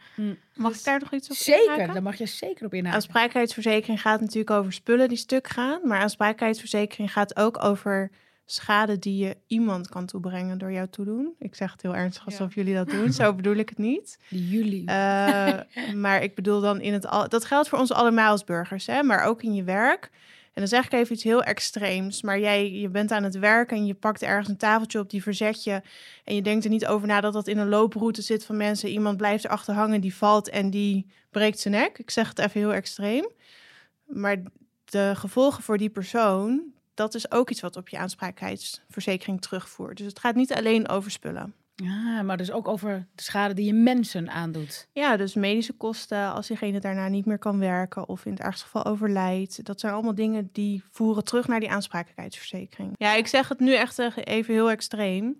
Mag 0.55 0.75
ik 0.75 0.83
daar 0.83 0.99
nog 0.99 1.13
iets 1.13 1.29
op 1.29 1.35
Zeker, 1.35 1.73
inhaken? 1.73 1.93
daar 1.93 2.03
mag 2.03 2.17
je 2.17 2.25
zeker 2.25 2.65
op 2.65 2.73
inhaken. 2.73 2.95
Aansprakelijkheidsverzekering 2.95 4.01
gaat 4.01 4.19
natuurlijk 4.19 4.49
over 4.49 4.73
spullen 4.73 5.07
die 5.07 5.17
stuk 5.17 5.47
gaan. 5.47 5.79
Maar 5.83 5.99
aansprakelijkheidsverzekering 5.99 7.11
gaat 7.11 7.35
ook 7.35 7.63
over 7.63 8.11
schade 8.49 8.99
die 8.99 9.25
je 9.25 9.37
iemand 9.47 9.89
kan 9.89 10.05
toebrengen 10.05 10.57
door 10.57 10.71
jou 10.71 10.87
toedoen. 10.87 11.35
Ik 11.39 11.55
zeg 11.55 11.71
het 11.71 11.81
heel 11.81 11.95
ernstig 11.95 12.25
alsof 12.25 12.55
jullie 12.55 12.73
dat 12.73 12.89
doen. 12.89 13.13
Zo 13.13 13.33
bedoel 13.33 13.55
ik 13.55 13.69
het 13.69 13.77
niet. 13.77 14.19
Jullie. 14.29 14.85
Eh, 14.85 15.59
maar 15.95 16.23
ik 16.23 16.35
bedoel 16.35 16.61
dan 16.61 16.81
in 16.81 16.93
het 16.93 17.07
al. 17.07 17.29
Dat 17.29 17.45
geldt 17.45 17.69
voor 17.69 17.79
ons 17.79 17.91
allemaal 17.91 18.31
als 18.31 18.43
burgers, 18.43 18.85
hè? 18.85 19.03
maar 19.03 19.23
ook 19.23 19.43
in 19.43 19.53
je 19.53 19.63
werk. 19.63 20.09
En 20.57 20.63
dan 20.63 20.71
zeg 20.71 20.85
ik 20.85 20.93
even 20.93 21.13
iets 21.13 21.23
heel 21.23 21.43
extreems. 21.43 22.21
Maar 22.21 22.39
jij 22.39 22.71
je 22.71 22.89
bent 22.89 23.11
aan 23.11 23.23
het 23.23 23.39
werk 23.39 23.71
en 23.71 23.85
je 23.85 23.93
pakt 23.93 24.21
ergens 24.21 24.47
een 24.47 24.57
tafeltje 24.57 24.99
op, 24.99 25.09
die 25.09 25.21
verzet 25.21 25.63
je. 25.63 25.81
En 26.23 26.35
je 26.35 26.41
denkt 26.41 26.63
er 26.63 26.69
niet 26.69 26.87
over 26.87 27.07
na 27.07 27.21
dat 27.21 27.33
dat 27.33 27.47
in 27.47 27.57
een 27.57 27.69
looproute 27.69 28.21
zit 28.21 28.45
van 28.45 28.57
mensen. 28.57 28.89
Iemand 28.89 29.17
blijft 29.17 29.45
erachter 29.45 29.73
hangen, 29.73 30.01
die 30.01 30.15
valt 30.15 30.49
en 30.49 30.69
die 30.69 31.07
breekt 31.31 31.59
zijn 31.59 31.73
nek. 31.73 31.97
Ik 31.97 32.11
zeg 32.11 32.29
het 32.29 32.39
even 32.39 32.59
heel 32.59 32.73
extreem. 32.73 33.29
Maar 34.05 34.37
de 34.85 35.11
gevolgen 35.15 35.63
voor 35.63 35.77
die 35.77 35.89
persoon, 35.89 36.63
dat 36.93 37.15
is 37.15 37.31
ook 37.31 37.49
iets 37.49 37.61
wat 37.61 37.75
op 37.75 37.89
je 37.89 37.97
aansprakelijkheidsverzekering 37.97 39.41
terugvoert. 39.41 39.97
Dus 39.97 40.07
het 40.07 40.19
gaat 40.19 40.35
niet 40.35 40.53
alleen 40.53 40.89
over 40.89 41.11
spullen. 41.11 41.53
Ja, 41.83 42.21
maar 42.21 42.37
dus 42.37 42.51
ook 42.51 42.67
over 42.67 43.07
de 43.15 43.23
schade 43.23 43.53
die 43.53 43.65
je 43.65 43.73
mensen 43.73 44.29
aandoet. 44.29 44.87
Ja, 44.93 45.17
dus 45.17 45.33
medische 45.33 45.73
kosten 45.73 46.33
als 46.33 46.47
diegene 46.47 46.79
daarna 46.79 47.07
niet 47.07 47.25
meer 47.25 47.37
kan 47.39 47.59
werken 47.59 48.07
of 48.09 48.25
in 48.25 48.31
het 48.31 48.41
ergste 48.41 48.63
geval 48.63 48.85
overlijdt. 48.85 49.65
Dat 49.65 49.79
zijn 49.79 49.93
allemaal 49.93 50.15
dingen 50.15 50.49
die 50.51 50.83
voeren 50.91 51.23
terug 51.23 51.47
naar 51.47 51.59
die 51.59 51.71
aansprakelijkheidsverzekering. 51.71 52.93
Ja, 52.97 53.13
ik 53.13 53.27
zeg 53.27 53.47
het 53.47 53.59
nu 53.59 53.73
echt 53.73 53.99
even 54.15 54.53
heel 54.53 54.69
extreem. 54.69 55.39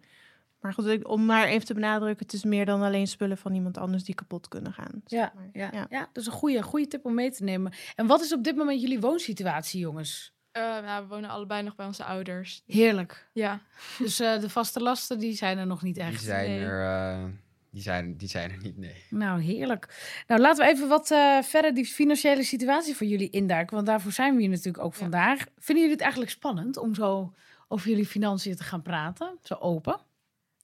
Maar 0.60 0.74
goed, 0.74 1.06
om 1.06 1.26
maar 1.26 1.48
even 1.48 1.66
te 1.66 1.74
benadrukken, 1.74 2.26
het 2.26 2.36
is 2.36 2.44
meer 2.44 2.66
dan 2.66 2.82
alleen 2.82 3.08
spullen 3.08 3.38
van 3.38 3.54
iemand 3.54 3.78
anders 3.78 4.04
die 4.04 4.16
kapot 4.16 4.48
kunnen 4.48 4.74
gaan. 4.74 5.02
zeg 5.06 5.20
Ja, 5.20 5.32
maar. 5.36 5.50
ja, 5.54 5.70
ja. 5.72 5.86
Ja. 5.90 6.00
dat 6.00 6.24
is 6.24 6.26
een 6.26 6.32
goede, 6.32 6.64
goede 6.64 6.88
tip 6.88 7.06
om 7.06 7.14
mee 7.14 7.32
te 7.32 7.44
nemen. 7.44 7.74
En 7.96 8.08
wat 8.08 8.22
is 8.22 8.34
op 8.34 8.44
dit 8.44 8.56
moment 8.56 8.82
jullie 8.82 9.00
woonsituatie, 9.00 9.80
jongens? 9.80 10.34
Eh, 10.58 10.84
nou, 10.84 11.02
we 11.04 11.08
wonen 11.08 11.30
allebei 11.30 11.64
nog 11.64 11.76
bij 11.76 11.86
onze 11.86 12.04
ouders. 12.04 12.64
Heerlijk. 12.68 13.28
Ja, 13.34 13.62
Dus 14.00 14.20
eh, 14.20 14.40
de 14.40 14.50
vaste 14.50 14.80
lasten, 14.80 15.20
die 15.20 15.34
zijn 15.36 15.58
er 15.58 15.68
nog 15.68 15.82
niet 15.82 15.96
Die 15.96 16.04
echt. 16.04 16.24
zijn, 16.24 16.50
nee. 16.50 16.60
er, 16.60 16.82
eh, 16.86 17.24
die, 17.72 17.82
zijn, 17.82 18.18
die 18.18 18.28
zijn 18.28 18.52
er 18.52 18.58
niet, 18.62 18.78
nee. 18.78 19.04
Nou, 19.10 19.42
heerlijk. 19.42 19.88
Nou, 20.28 20.42
laten 20.42 20.66
we 20.66 20.72
even 20.72 20.88
wat 20.88 21.12
eh, 21.12 21.42
verder 21.42 21.74
die 21.74 21.86
financiële 21.86 22.44
situatie 22.44 22.96
voor 22.96 23.08
jullie 23.08 23.30
induiken. 23.30 23.76
Want 23.76 23.88
daarvoor 23.88 24.12
zijn 24.12 24.36
we 24.36 24.42
hier 24.42 24.50
natuurlijk 24.50 24.84
ook 24.84 24.94
Ja. 24.94 25.00
vandaag. 25.00 25.38
Vinden 25.40 25.76
jullie 25.84 25.92
het 25.92 26.02
eigenlijk 26.02 26.32
spannend 26.32 26.78
om 26.78 26.96
zo 26.96 27.34
over 27.68 27.90
jullie 27.90 28.06
financiën 28.08 28.56
te 28.56 28.64
gaan 28.64 28.82
praten? 28.82 29.38
Zo 29.44 29.54
open? 29.54 30.00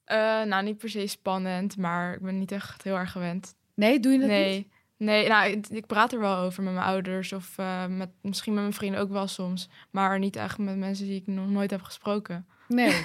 Eh, 0.04 0.42
nou 0.42 0.64
niet 0.64 0.78
per 0.78 0.90
se 0.90 1.06
spannend, 1.06 1.76
maar 1.76 2.14
ik 2.14 2.20
ben 2.20 2.38
niet 2.38 2.52
echt 2.52 2.82
heel 2.82 2.96
erg 2.96 3.12
gewend. 3.12 3.54
Nee, 3.74 4.00
doe 4.00 4.12
je 4.12 4.18
dat 4.18 4.28
niet? 4.28 4.68
Nee, 4.96 5.28
nou, 5.28 5.50
ik, 5.50 5.66
ik 5.68 5.86
praat 5.86 6.12
er 6.12 6.20
wel 6.20 6.36
over 6.36 6.62
met 6.62 6.72
mijn 6.72 6.86
ouders 6.86 7.32
of 7.32 7.58
eh, 7.58 7.86
met, 7.86 8.10
misschien 8.20 8.52
met 8.52 8.62
mijn 8.62 8.74
vrienden 8.74 9.00
ook 9.00 9.10
wel 9.10 9.26
soms. 9.26 9.68
Maar 9.90 10.18
niet 10.18 10.36
echt 10.36 10.58
met 10.58 10.76
mensen 10.76 11.06
die 11.06 11.20
ik 11.20 11.26
nog 11.26 11.50
nooit 11.50 11.70
heb 11.70 11.82
gesproken. 11.82 12.46
Nee. 12.68 13.04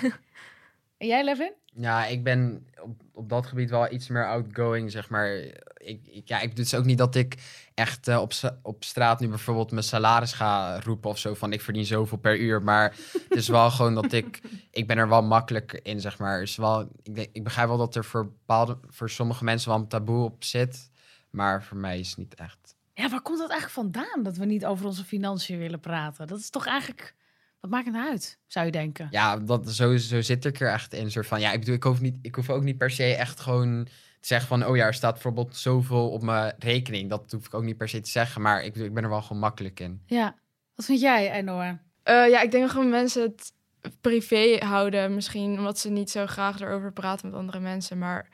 en 0.97 1.07
jij, 1.11 1.23
Levin? 1.23 1.53
Ja, 1.73 2.05
ik 2.05 2.23
ben 2.23 2.67
op, 2.81 3.01
op 3.13 3.29
dat 3.29 3.45
gebied 3.45 3.69
wel 3.69 3.91
iets 3.91 4.07
meer 4.07 4.27
outgoing, 4.27 4.91
zeg 4.91 5.09
maar. 5.09 5.35
Ik, 5.77 6.07
ik, 6.07 6.27
ja, 6.27 6.39
ik, 6.39 6.49
het 6.49 6.59
is 6.59 6.75
ook 6.75 6.85
niet 6.85 6.97
dat 6.97 7.15
ik 7.15 7.37
echt 7.73 8.07
eh, 8.07 8.21
op, 8.21 8.33
op 8.61 8.83
straat 8.83 9.19
nu 9.19 9.27
bijvoorbeeld 9.27 9.71
mijn 9.71 9.83
salaris 9.83 10.33
ga 10.33 10.79
roepen 10.79 11.09
of 11.09 11.17
zo 11.17 11.33
van 11.33 11.53
ik 11.53 11.61
verdien 11.61 11.85
zoveel 11.85 12.17
per 12.17 12.39
uur. 12.39 12.61
Maar 12.61 12.95
het 13.29 13.37
is 13.37 13.47
wel 13.47 13.71
gewoon 13.71 13.93
dat 13.93 14.13
ik, 14.13 14.41
ik 14.71 14.87
ben 14.87 14.97
er 14.97 15.09
wel 15.09 15.23
makkelijk 15.23 15.79
in, 15.83 15.99
zeg 15.99 16.19
maar. 16.19 16.41
Is 16.41 16.55
wel, 16.55 16.81
ik, 17.03 17.15
denk, 17.15 17.29
ik 17.31 17.43
begrijp 17.43 17.67
wel 17.67 17.77
dat 17.77 17.95
er 17.95 18.05
voor, 18.05 18.25
bepaalde, 18.25 18.77
voor 18.87 19.09
sommige 19.09 19.43
mensen 19.43 19.69
wel 19.69 19.79
een 19.79 19.87
taboe 19.87 20.23
op 20.23 20.43
zit. 20.43 20.89
Maar 21.29 21.63
voor 21.63 21.77
mij 21.77 21.99
is 21.99 22.09
het 22.09 22.17
niet 22.17 22.35
echt. 22.35 22.75
Ja, 22.93 23.09
waar 23.09 23.21
komt 23.21 23.37
dat 23.37 23.49
eigenlijk 23.49 23.91
vandaan 23.93 24.23
dat 24.23 24.37
we 24.37 24.45
niet 24.45 24.65
over 24.65 24.85
onze 24.85 25.03
financiën 25.03 25.57
willen 25.57 25.79
praten? 25.79 26.27
Dat 26.27 26.39
is 26.39 26.49
toch 26.49 26.65
eigenlijk... 26.65 27.15
Wat 27.59 27.71
maakt 27.71 27.85
het 27.85 27.93
nou 27.93 28.09
uit, 28.09 28.39
zou 28.47 28.65
je 28.65 28.71
denken? 28.71 29.07
Ja, 29.11 29.37
dat, 29.37 29.71
zo, 29.71 29.97
zo 29.97 30.21
zit 30.21 30.45
ik 30.45 30.59
er 30.59 30.71
echt 30.71 30.93
in. 30.93 31.11
Soort 31.11 31.27
van, 31.27 31.39
ja, 31.39 31.51
ik 31.51 31.59
bedoel, 31.59 31.75
ik 31.75 31.83
hoef, 31.83 32.01
niet, 32.01 32.17
ik 32.21 32.35
hoef 32.35 32.49
ook 32.49 32.63
niet 32.63 32.77
per 32.77 32.91
se 32.91 33.15
echt 33.15 33.39
gewoon 33.39 33.87
te 34.19 34.27
zeggen 34.27 34.47
van, 34.47 34.65
oh 34.65 34.75
ja, 34.75 34.85
er 34.85 34.93
staat 34.93 35.13
bijvoorbeeld 35.13 35.55
zoveel 35.55 36.09
op 36.09 36.21
mijn 36.21 36.53
rekening. 36.59 37.09
Dat 37.09 37.31
hoef 37.31 37.45
ik 37.45 37.53
ook 37.53 37.63
niet 37.63 37.77
per 37.77 37.89
se 37.89 37.99
te 38.01 38.09
zeggen, 38.09 38.41
maar 38.41 38.63
ik, 38.63 38.71
bedoel, 38.71 38.87
ik 38.87 38.93
ben 38.93 39.03
er 39.03 39.09
wel 39.09 39.21
gewoon 39.21 39.41
makkelijk 39.41 39.79
in. 39.79 40.01
Ja. 40.05 40.35
Wat 40.75 40.85
vind 40.85 40.99
jij, 40.99 41.29
Einoa? 41.29 41.81
Eh, 42.03 42.29
ja, 42.29 42.41
ik 42.41 42.51
denk 42.51 42.63
dat 42.63 42.71
gewoon 42.71 42.89
mensen 42.89 43.21
het 43.21 43.53
privé 44.01 44.57
houden. 44.65 45.13
Misschien 45.13 45.57
omdat 45.57 45.79
ze 45.79 45.89
niet 45.89 46.09
zo 46.09 46.25
graag 46.25 46.59
erover 46.59 46.93
praten 46.93 47.29
met 47.29 47.39
andere 47.39 47.59
mensen. 47.59 47.97
Maar 47.97 48.29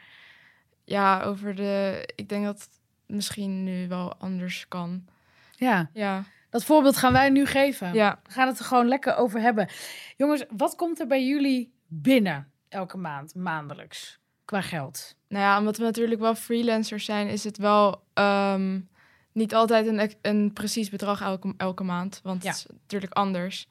ja, 0.83 1.21
over 1.21 1.55
de... 1.55 2.03
Ik 2.15 2.29
denk 2.29 2.45
dat 2.45 2.69
misschien 3.07 3.63
nu 3.63 3.87
wel 3.87 4.15
anders 4.17 4.67
kan. 4.67 5.05
Ja, 5.51 5.89
Ja, 5.93 6.23
dat 6.49 6.63
voorbeeld 6.65 6.97
gaan 6.97 7.13
wij 7.13 7.29
nu 7.29 7.45
geven. 7.45 7.93
ja. 7.93 8.19
We 8.23 8.31
gaan 8.31 8.47
het 8.47 8.59
er 8.59 8.65
gewoon 8.65 8.87
lekker 8.87 9.15
over 9.15 9.39
hebben. 9.39 9.67
Jongens, 10.17 10.43
wat 10.57 10.75
komt 10.75 10.99
er 10.99 11.07
bij 11.07 11.25
jullie 11.25 11.73
binnen 11.87 12.51
elke 12.69 12.97
maand, 12.97 13.35
maandelijks, 13.35 14.19
qua 14.45 14.61
geld? 14.61 15.15
Nou 15.27 15.43
ja, 15.43 15.59
omdat 15.59 15.77
we 15.77 15.83
natuurlijk 15.83 16.21
wel 16.21 16.35
freelancers 16.35 17.05
zijn, 17.05 17.27
is 17.27 17.43
het 17.43 17.57
wel 17.57 18.03
ehm, 18.13 18.79
niet 19.31 19.55
altijd 19.55 19.87
een, 19.87 20.11
een 20.21 20.53
precies 20.53 20.89
bedrag 20.89 21.21
elke, 21.21 21.53
elke 21.57 21.83
maand. 21.83 22.19
Want 22.23 22.43
Ja. 22.43 22.49
het 22.49 22.57
is 22.57 22.65
natuurlijk 22.69 23.13
anders. 23.13 23.67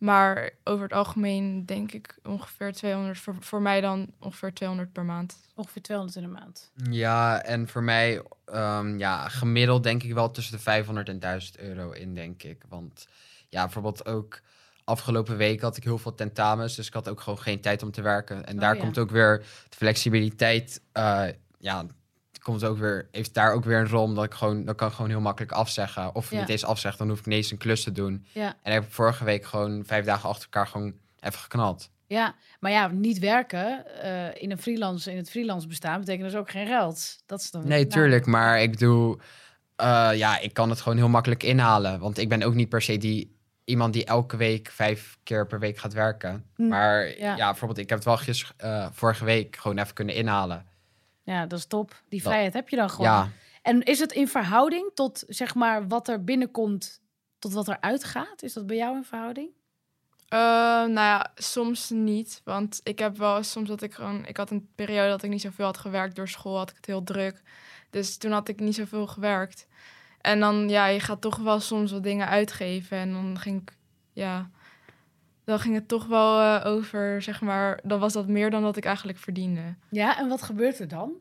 Maar 0.00 0.50
over 0.64 0.82
het 0.82 0.92
algemeen 0.92 1.66
denk 1.66 1.92
ik 1.92 2.18
ongeveer 2.22 2.72
200, 2.72 3.18
voor, 3.18 3.36
voor 3.40 3.62
mij 3.62 3.80
dan 3.80 4.12
ongeveer 4.18 4.54
200 4.54 4.92
per 4.92 5.04
maand. 5.04 5.36
Ongeveer 5.54 5.82
200 5.82 6.18
in 6.18 6.22
de 6.22 6.28
maand. 6.28 6.70
Ja, 6.90 7.42
en 7.42 7.68
voor 7.68 7.82
mij, 7.82 8.22
ehm, 8.44 8.98
ja, 8.98 9.28
gemiddeld 9.28 9.82
denk 9.82 10.02
ik 10.02 10.12
wel 10.14 10.30
tussen 10.30 10.56
de 10.56 10.62
500 10.62 11.08
en 11.08 11.18
1000 11.18 11.58
euro 11.58 11.90
in, 11.90 12.14
denk 12.14 12.42
ik. 12.42 12.62
Want 12.68 13.06
ja, 13.48 13.62
bijvoorbeeld 13.62 14.06
ook 14.06 14.40
afgelopen 14.84 15.36
week 15.36 15.60
had 15.60 15.76
ik 15.76 15.84
heel 15.84 15.98
veel 15.98 16.14
tentamens, 16.14 16.76
dus 16.76 16.86
ik 16.86 16.92
had 16.92 17.08
ook 17.08 17.20
gewoon 17.20 17.38
geen 17.38 17.60
tijd 17.60 17.82
om 17.82 17.90
te 17.90 18.02
werken. 18.02 18.46
En 18.46 18.54
Oh, 18.54 18.60
daar 18.60 18.74
ja. 18.74 18.80
komt 18.80 18.98
ook 18.98 19.10
weer 19.10 19.38
de 19.68 19.76
flexibiliteit, 19.76 20.80
eh, 20.92 21.24
ja, 21.58 21.86
komt 22.42 22.64
ook 22.64 22.78
weer, 22.78 23.08
heeft 23.10 23.34
daar 23.34 23.52
ook 23.52 23.64
weer 23.64 23.78
een 23.78 23.88
rol, 23.88 24.02
omdat 24.02 24.24
ik 24.24 24.34
gewoon, 24.34 24.64
dan 24.64 24.74
kan 24.74 24.88
ik 24.88 24.94
gewoon 24.94 25.10
heel 25.10 25.20
makkelijk 25.20 25.52
afzeggen. 25.52 26.14
Of 26.14 26.30
Ja. 26.30 26.40
niet 26.40 26.48
eens 26.48 26.64
afzeggen, 26.64 26.98
dan 27.00 27.08
hoef 27.08 27.18
ik 27.18 27.26
niet 27.26 27.36
eens 27.36 27.50
een 27.50 27.58
klus 27.58 27.82
te 27.82 27.92
doen. 27.92 28.24
Ja. 28.32 28.46
En 28.62 28.72
ik 28.72 28.80
heb 28.82 28.92
vorige 28.92 29.24
week 29.24 29.44
gewoon 29.44 29.82
vijf 29.86 30.04
dagen 30.04 30.28
achter 30.28 30.44
elkaar 30.44 30.66
gewoon 30.66 30.94
even 31.20 31.38
geknald. 31.38 31.90
Ja, 32.06 32.34
maar 32.60 32.70
ja, 32.70 32.86
niet 32.86 33.18
werken 33.18 34.00
eh, 34.02 34.42
in 34.42 34.50
een 34.50 34.58
freelance, 34.58 35.10
in 35.10 35.16
het 35.16 35.30
freelance 35.30 35.66
bestaan, 35.66 36.00
betekent 36.00 36.30
dus 36.30 36.40
ook 36.40 36.50
geen 36.50 36.66
geld. 36.66 37.22
Dat 37.26 37.40
is 37.40 37.50
dan 37.50 37.60
Nee, 37.68 37.78
nou, 37.80 37.86
tuurlijk. 37.92 38.26
Maar 38.26 38.62
ik 38.62 38.70
bedoel, 38.70 39.18
eh, 39.76 40.10
ja, 40.14 40.38
ik 40.38 40.54
kan 40.54 40.70
het 40.70 40.80
gewoon 40.80 40.98
heel 40.98 41.08
makkelijk 41.08 41.42
inhalen. 41.42 42.00
Want 42.00 42.18
ik 42.18 42.28
ben 42.28 42.42
ook 42.42 42.54
niet 42.54 42.68
per 42.68 42.82
se 42.82 42.98
die 42.98 43.38
iemand 43.64 43.92
die 43.92 44.04
elke 44.04 44.36
week 44.36 44.68
vijf 44.70 45.18
keer 45.22 45.46
per 45.46 45.58
week 45.58 45.78
gaat 45.78 45.92
werken. 45.92 46.44
Hm, 46.54 46.68
Maar 46.68 47.18
ja. 47.18 47.36
ja. 47.36 47.46
bijvoorbeeld, 47.50 47.78
ik 47.80 47.88
heb 47.88 47.98
het 47.98 48.06
wel 48.06 48.16
gisteren, 48.16 48.54
eh, 48.58 48.86
vorige 48.92 49.24
week 49.24 49.56
gewoon 49.56 49.78
even 49.78 49.94
kunnen 49.94 50.14
inhalen. 50.14 50.66
Ja, 51.22 51.46
dat 51.46 51.58
is 51.58 51.66
top. 51.66 52.02
Die 52.08 52.20
Dat- 52.22 52.28
vrijheid 52.28 52.52
heb 52.54 52.68
je 52.68 52.76
dan 52.76 52.90
gewoon. 52.90 53.10
Ja, 53.10 53.28
En 53.62 53.82
is 53.82 53.98
het 53.98 54.12
in 54.12 54.28
verhouding 54.28 54.90
tot 54.94 55.24
zeg 55.28 55.54
maar 55.54 55.88
wat 55.88 56.08
er 56.08 56.24
binnenkomt 56.24 57.00
tot 57.38 57.52
wat 57.52 57.68
er 57.68 57.80
uitgaat? 57.80 58.42
Is 58.42 58.52
dat 58.52 58.66
bij 58.66 58.76
jou 58.76 58.96
in 58.96 59.04
verhouding? 59.04 59.50
Eh, 60.28 60.38
nou 60.38 60.92
ja, 60.92 61.30
soms 61.34 61.90
niet. 61.90 62.40
Want 62.44 62.80
ik 62.82 62.98
heb 62.98 63.16
wel 63.16 63.42
soms 63.42 63.68
dat 63.68 63.82
ik 63.82 63.94
gewoon... 63.94 64.26
Ik 64.26 64.36
had 64.36 64.50
een 64.50 64.68
periode 64.74 65.08
dat 65.08 65.22
ik 65.22 65.30
niet 65.30 65.40
zoveel 65.40 65.64
had 65.64 65.78
gewerkt 65.78 66.16
door 66.16 66.28
school. 66.28 66.56
Had 66.56 66.70
ik 66.70 66.76
het 66.76 66.86
heel 66.86 67.02
druk. 67.04 67.42
Dus 67.90 68.16
toen 68.16 68.32
had 68.32 68.48
ik 68.48 68.60
niet 68.60 68.74
zoveel 68.74 69.06
gewerkt. 69.06 69.66
En 70.20 70.40
dan, 70.40 70.68
ja, 70.68 70.86
je 70.86 71.00
gaat 71.00 71.20
toch 71.20 71.36
wel 71.36 71.60
soms 71.60 71.92
wat 71.92 72.02
dingen 72.02 72.28
uitgeven. 72.28 72.96
En 72.98 73.12
dan 73.12 73.38
ging 73.38 73.60
ik, 73.60 73.72
ja... 74.12 74.50
Dan 75.50 75.58
ging 75.58 75.74
het 75.74 75.88
toch 75.88 76.06
wel 76.06 76.40
eh, 76.40 76.66
over, 76.66 77.22
zeg 77.22 77.40
maar... 77.40 77.80
Dan 77.82 78.00
was 78.00 78.12
dat 78.12 78.26
meer 78.26 78.50
dan 78.50 78.62
dat 78.62 78.76
ik 78.76 78.84
eigenlijk 78.84 79.18
verdiende. 79.18 79.74
Ja, 79.90 80.18
en 80.18 80.28
wat 80.28 80.42
gebeurt 80.42 80.78
er 80.78 80.88
dan? 80.88 81.12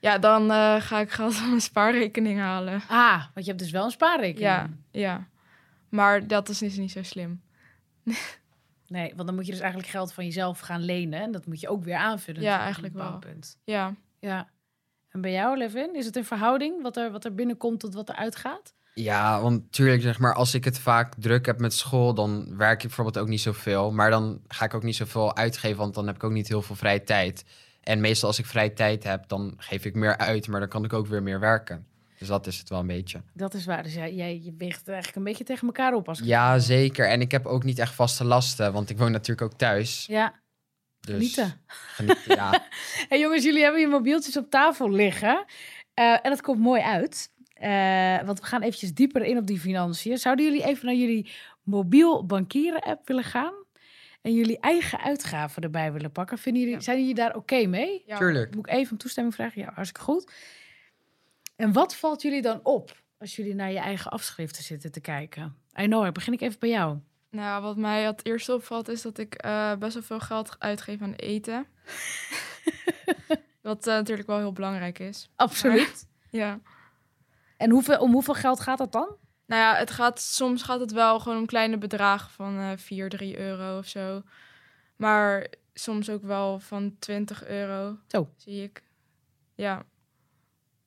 Ja, 0.00 0.18
dan 0.18 0.50
eh, 0.50 0.80
ga 0.80 1.00
ik 1.00 1.10
geld 1.10 1.34
van 1.34 1.48
mijn 1.48 1.60
spaarrekening 1.60 2.38
halen. 2.38 2.82
Ah, 2.88 3.18
want 3.18 3.46
je 3.46 3.52
hebt 3.52 3.58
dus 3.58 3.70
wel 3.70 3.84
een 3.84 3.90
spaarrekening. 3.90 4.50
Ja, 4.50 4.68
ja. 4.90 5.26
Maar 5.88 6.26
dat 6.26 6.48
is 6.48 6.58
dus 6.58 6.76
niet 6.76 6.90
zo 6.90 7.02
slim. 7.02 7.42
Nee, 8.86 9.12
want 9.14 9.26
dan 9.26 9.34
moet 9.34 9.46
je 9.46 9.52
dus 9.52 9.60
eigenlijk 9.60 9.90
geld 9.90 10.12
van 10.12 10.24
jezelf 10.24 10.58
gaan 10.58 10.82
lenen. 10.82 11.20
En 11.20 11.32
dat 11.32 11.46
moet 11.46 11.60
je 11.60 11.68
ook 11.68 11.84
weer 11.84 11.96
aanvullen. 11.96 12.42
Ja, 12.42 12.60
eigenlijk 12.60 12.94
een 12.94 13.18
punt. 13.18 13.58
Ja. 13.64 13.94
Ja. 14.18 14.48
En 15.08 15.20
bij 15.20 15.32
jou, 15.32 15.56
Levin, 15.56 15.94
is 15.94 16.06
het 16.06 16.16
in 16.16 16.24
verhouding 16.24 16.82
wat 16.82 16.96
er, 16.96 17.10
wat 17.10 17.24
er 17.24 17.34
binnenkomt 17.34 17.80
tot 17.80 17.94
wat 17.94 18.08
er 18.08 18.14
uitgaat? 18.14 18.74
Ja, 18.94 19.40
want 19.40 19.62
natuurlijk 19.62 20.02
zeg 20.02 20.18
maar, 20.18 20.34
als 20.34 20.54
ik 20.54 20.64
het 20.64 20.78
vaak 20.78 21.12
druk 21.18 21.46
heb 21.46 21.58
met 21.58 21.74
school, 21.74 22.14
dan 22.14 22.56
werk 22.56 22.82
ik 22.82 22.86
bijvoorbeeld 22.86 23.18
ook 23.18 23.28
niet 23.28 23.40
zoveel. 23.40 23.92
Maar 23.92 24.10
dan 24.10 24.40
ga 24.48 24.64
ik 24.64 24.74
ook 24.74 24.82
niet 24.82 24.96
zoveel 24.96 25.36
uitgeven, 25.36 25.76
want 25.78 25.94
dan 25.94 26.06
heb 26.06 26.14
ik 26.14 26.24
ook 26.24 26.32
niet 26.32 26.48
heel 26.48 26.62
veel 26.62 26.76
vrije 26.76 27.04
tijd. 27.04 27.44
En 27.82 28.00
meestal 28.00 28.28
als 28.28 28.38
ik 28.38 28.46
vrije 28.46 28.72
tijd 28.72 29.04
heb, 29.04 29.28
dan 29.28 29.54
geef 29.56 29.84
ik 29.84 29.94
meer 29.94 30.16
uit, 30.16 30.48
maar 30.48 30.60
dan 30.60 30.68
kan 30.68 30.84
ik 30.84 30.92
ook 30.92 31.06
weer 31.06 31.22
meer 31.22 31.40
werken. 31.40 31.86
Dus 32.18 32.28
dat 32.28 32.46
is 32.46 32.58
het 32.58 32.68
wel 32.68 32.78
een 32.78 32.86
beetje. 32.86 33.20
Dat 33.34 33.54
is 33.54 33.64
waar. 33.64 33.82
Dus 33.82 33.94
jij, 33.94 34.14
jij 34.14 34.40
je 34.44 34.54
weegt 34.58 34.78
het 34.78 34.88
eigenlijk 34.88 35.16
een 35.16 35.24
beetje 35.24 35.44
tegen 35.44 35.66
elkaar 35.66 35.94
op. 35.94 36.08
Als 36.08 36.18
ik 36.20 36.24
Ja, 36.24 36.52
het 36.52 36.62
zeker. 36.62 37.08
En 37.08 37.20
ik 37.20 37.30
heb 37.30 37.46
ook 37.46 37.64
niet 37.64 37.78
echt 37.78 37.94
vaste 37.94 38.24
lasten, 38.24 38.72
want 38.72 38.90
ik 38.90 38.98
woon 38.98 39.12
natuurlijk 39.12 39.52
ook 39.52 39.58
thuis. 39.58 40.06
Ja, 40.06 40.34
Dus 41.00 41.14
genieten. 41.14 41.60
genieten, 41.66 42.34
ja. 42.36 42.50
Hey 43.08 43.20
jongens, 43.20 43.44
jullie 43.44 43.62
hebben 43.62 43.80
je 43.80 43.86
mobieltjes 43.86 44.36
op 44.36 44.50
tafel 44.50 44.90
liggen. 44.90 45.44
Eh, 45.94 46.12
en 46.12 46.30
dat 46.30 46.40
komt 46.40 46.60
mooi 46.60 46.82
uit. 46.82 47.30
Eh, 47.58 48.26
want 48.26 48.40
we 48.40 48.46
gaan 48.46 48.62
eventjes 48.62 48.94
dieper 48.94 49.22
in 49.22 49.36
op 49.38 49.46
die 49.46 49.60
financiën. 49.60 50.18
Zouden 50.18 50.44
jullie 50.44 50.64
even 50.64 50.86
naar 50.86 50.94
jullie 50.94 51.30
mobiel 51.62 52.26
bankieren 52.26 52.80
app 52.80 53.06
willen 53.08 53.24
gaan? 53.24 53.54
En 54.22 54.34
jullie 54.34 54.58
eigen 54.60 55.00
uitgaven 55.00 55.62
erbij 55.62 55.92
willen 55.92 56.12
pakken? 56.12 56.38
Vinden 56.38 56.62
jullie, 56.62 56.76
Ja. 56.76 56.82
Zijn 56.82 56.98
jullie 56.98 57.14
daar 57.14 57.36
oké 57.36 57.66
mee? 57.66 58.02
ja. 58.06 58.18
Tuurlijk. 58.18 58.54
Moet 58.54 58.66
ik 58.68 58.72
even 58.74 58.92
om 58.92 58.98
toestemming 58.98 59.34
vragen? 59.34 59.60
Ja, 59.60 59.70
hartstikke 59.74 60.04
goed. 60.10 60.32
En 61.56 61.72
wat 61.72 61.96
valt 61.96 62.22
jullie 62.22 62.42
dan 62.42 62.60
op 62.62 63.02
als 63.18 63.36
jullie 63.36 63.54
naar 63.54 63.72
je 63.72 63.78
eigen 63.78 64.10
afschriften 64.10 64.62
zitten 64.62 64.92
te 64.92 65.00
kijken? 65.00 65.56
Ainoa, 65.72 66.12
begin 66.12 66.32
ik 66.32 66.40
even 66.40 66.58
bij 66.58 66.68
jou. 66.68 66.98
Nou, 67.30 67.62
wat 67.62 67.76
mij 67.76 68.02
het 68.02 68.26
eerste 68.26 68.54
opvalt 68.54 68.88
is 68.88 69.02
dat 69.02 69.18
ik 69.18 69.34
eh, 69.34 69.74
best 69.76 69.94
wel 69.94 70.02
veel 70.02 70.20
geld 70.20 70.56
uitgeef 70.58 71.02
aan 71.02 71.12
eten. 71.14 71.66
wat 73.62 73.86
eh, 73.86 73.94
natuurlijk 73.94 74.28
wel 74.28 74.38
heel 74.38 74.52
belangrijk 74.52 74.98
is. 74.98 75.30
Absoluut. 75.36 76.06
Ja. 76.30 76.60
En 77.58 77.70
hoeveel, 77.70 77.98
om 77.98 78.12
hoeveel 78.12 78.34
geld 78.34 78.60
gaat 78.60 78.78
dat 78.78 78.92
dan? 78.92 79.16
Nou 79.46 79.62
ja, 79.62 79.74
het 79.74 79.90
gaat, 79.90 80.20
soms 80.20 80.62
gaat 80.62 80.80
het 80.80 80.92
wel 80.92 81.20
gewoon 81.20 81.38
om 81.38 81.46
kleine 81.46 81.78
bedragen 81.78 82.30
van 82.30 82.58
eh 82.58 82.70
4, 82.76 83.08
3 83.08 83.38
euro 83.38 83.78
of 83.78 83.86
zo. 83.86 84.22
Maar 84.96 85.46
soms 85.74 86.10
ook 86.10 86.22
wel 86.22 86.60
van 86.60 86.96
20 86.98 87.46
euro. 87.46 87.96
Zo. 88.06 88.30
Zie 88.36 88.62
ik. 88.62 88.82
Ja. 89.54 89.84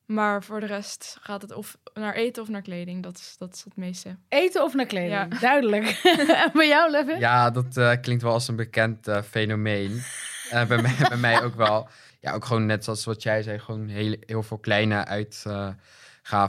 Maar 0.06 0.44
voor 0.44 0.60
de 0.60 0.66
rest 0.66 1.16
gaat 1.20 1.42
het 1.42 1.52
of 1.52 1.78
naar 1.94 2.14
eten 2.14 2.42
of 2.42 2.48
naar 2.48 2.62
kleding. 2.62 3.02
Dat 3.02 3.16
is, 3.18 3.34
dat 3.38 3.54
is 3.54 3.64
het 3.64 3.76
meeste. 3.76 4.16
Eten 4.28 4.62
of 4.62 4.74
naar 4.74 4.86
kleding? 4.86 5.12
Ja. 5.12 5.38
Duidelijk. 5.48 6.00
en 6.28 6.50
bij 6.58 6.68
jou, 6.68 6.90
Levin? 6.90 7.18
Ja, 7.18 7.50
dat 7.50 7.76
eh, 7.76 7.92
klinkt 8.00 8.22
wel 8.22 8.32
als 8.32 8.48
een 8.48 8.56
bekend 8.56 9.08
eh, 9.08 9.22
fenomeen. 9.22 10.02
Eh, 10.50 10.66
bij, 10.66 10.82
mij, 10.82 10.94
bij 11.08 11.16
mij 11.16 11.42
ook 11.42 11.54
wel. 11.54 11.88
Ja, 12.20 12.32
ook 12.32 12.44
gewoon 12.44 12.66
net 12.66 12.84
zoals 12.84 13.04
wat 13.04 13.22
jij 13.22 13.42
zei, 13.42 13.58
gewoon 13.58 13.88
heel, 13.88 14.16
heel 14.26 14.42
veel 14.42 14.58
kleine 14.58 15.04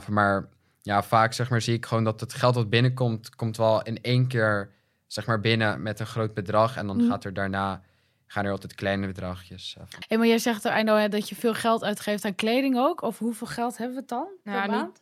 maar 0.08 0.48
ja, 0.82 1.02
vaak 1.02 1.32
zeg 1.32 1.50
maar, 1.50 1.60
zie 1.60 1.74
ik 1.74 1.86
gewoon 1.86 2.04
dat 2.04 2.20
het 2.20 2.34
geld 2.34 2.54
wat 2.54 2.70
binnenkomt, 2.70 3.34
komt 3.34 3.56
wel 3.56 3.82
in 3.82 4.02
één 4.02 4.26
keer 4.28 4.70
zeg 5.06 5.26
maar, 5.26 5.40
binnen 5.40 5.82
met 5.82 6.00
een 6.00 6.06
groot 6.06 6.34
bedrag. 6.34 6.76
En 6.76 6.86
dan 6.86 6.96
Mhm. 6.96 7.08
gaat 7.10 7.24
er 7.24 7.34
daarna, 7.34 7.82
gaan 8.26 8.44
er 8.44 8.50
altijd 8.50 8.74
kleine 8.74 9.06
bedragjes. 9.06 9.76
eh. 9.78 9.84
Hey, 10.08 10.18
maar 10.18 10.26
jij 10.26 10.38
zegt 10.38 10.64
er, 10.64 11.10
dat 11.10 11.28
je 11.28 11.34
veel 11.34 11.54
geld 11.54 11.84
uitgeeft 11.84 12.24
aan 12.24 12.34
kleding 12.34 12.76
ook. 12.78 13.02
Of 13.02 13.18
hoeveel 13.18 13.46
geld 13.46 13.76
hebben 13.76 13.94
we 13.94 14.00
het 14.00 14.10
dan 14.10 14.26
per 14.42 14.52
Nou, 14.52 14.62
niet- 14.68 14.76
maand? 14.76 14.98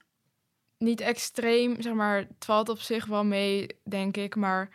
Niet 0.78 1.00
extreem, 1.00 1.82
zeg 1.82 1.92
maar. 1.92 2.16
Het 2.16 2.44
valt 2.44 2.68
op 2.68 2.78
zich 2.78 3.06
wel 3.06 3.24
mee, 3.24 3.66
denk 3.84 4.16
ik. 4.16 4.36
Maar 4.36 4.68